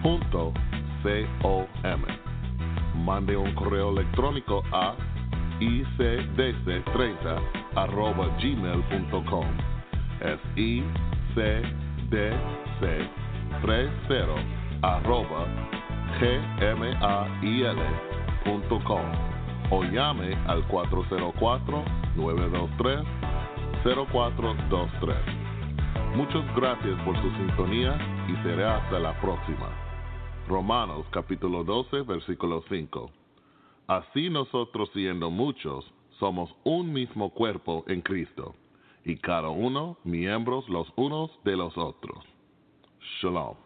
punto 0.00 0.54
c 1.02 1.26
o 1.42 1.66
m. 1.84 2.02
Mande 3.04 3.34
un 3.36 3.52
correo 3.52 3.90
electrónico 3.90 4.62
a 4.72 4.94
icdc30 5.60 7.40
arroba 7.74 8.28
gmail.com. 8.38 9.46
Es 10.20 10.40
icdc 10.54 11.36
30 13.60 14.34
arroba 14.80 15.46
gmail.com 16.18 16.66
o 19.68 19.82
llame 19.82 20.38
al 20.46 20.64
404-923-0423. 23.86 26.16
Muchas 26.16 26.44
gracias 26.56 27.00
por 27.04 27.14
su 27.22 27.30
sintonía 27.36 27.96
y 28.28 28.34
será 28.42 28.78
hasta 28.78 28.98
la 28.98 29.18
próxima. 29.20 29.70
Romanos 30.48 31.06
capítulo 31.10 31.62
12 31.62 32.02
versículo 32.02 32.64
5. 32.68 33.12
Así 33.86 34.28
nosotros 34.28 34.90
siendo 34.92 35.30
muchos, 35.30 35.84
somos 36.18 36.50
un 36.64 36.92
mismo 36.92 37.30
cuerpo 37.30 37.84
en 37.86 38.00
Cristo, 38.00 38.56
y 39.04 39.16
cada 39.16 39.50
uno 39.50 39.98
miembros 40.02 40.68
los 40.68 40.92
unos 40.96 41.30
de 41.44 41.56
los 41.56 41.78
otros. 41.78 42.24
Shalom. 43.20 43.65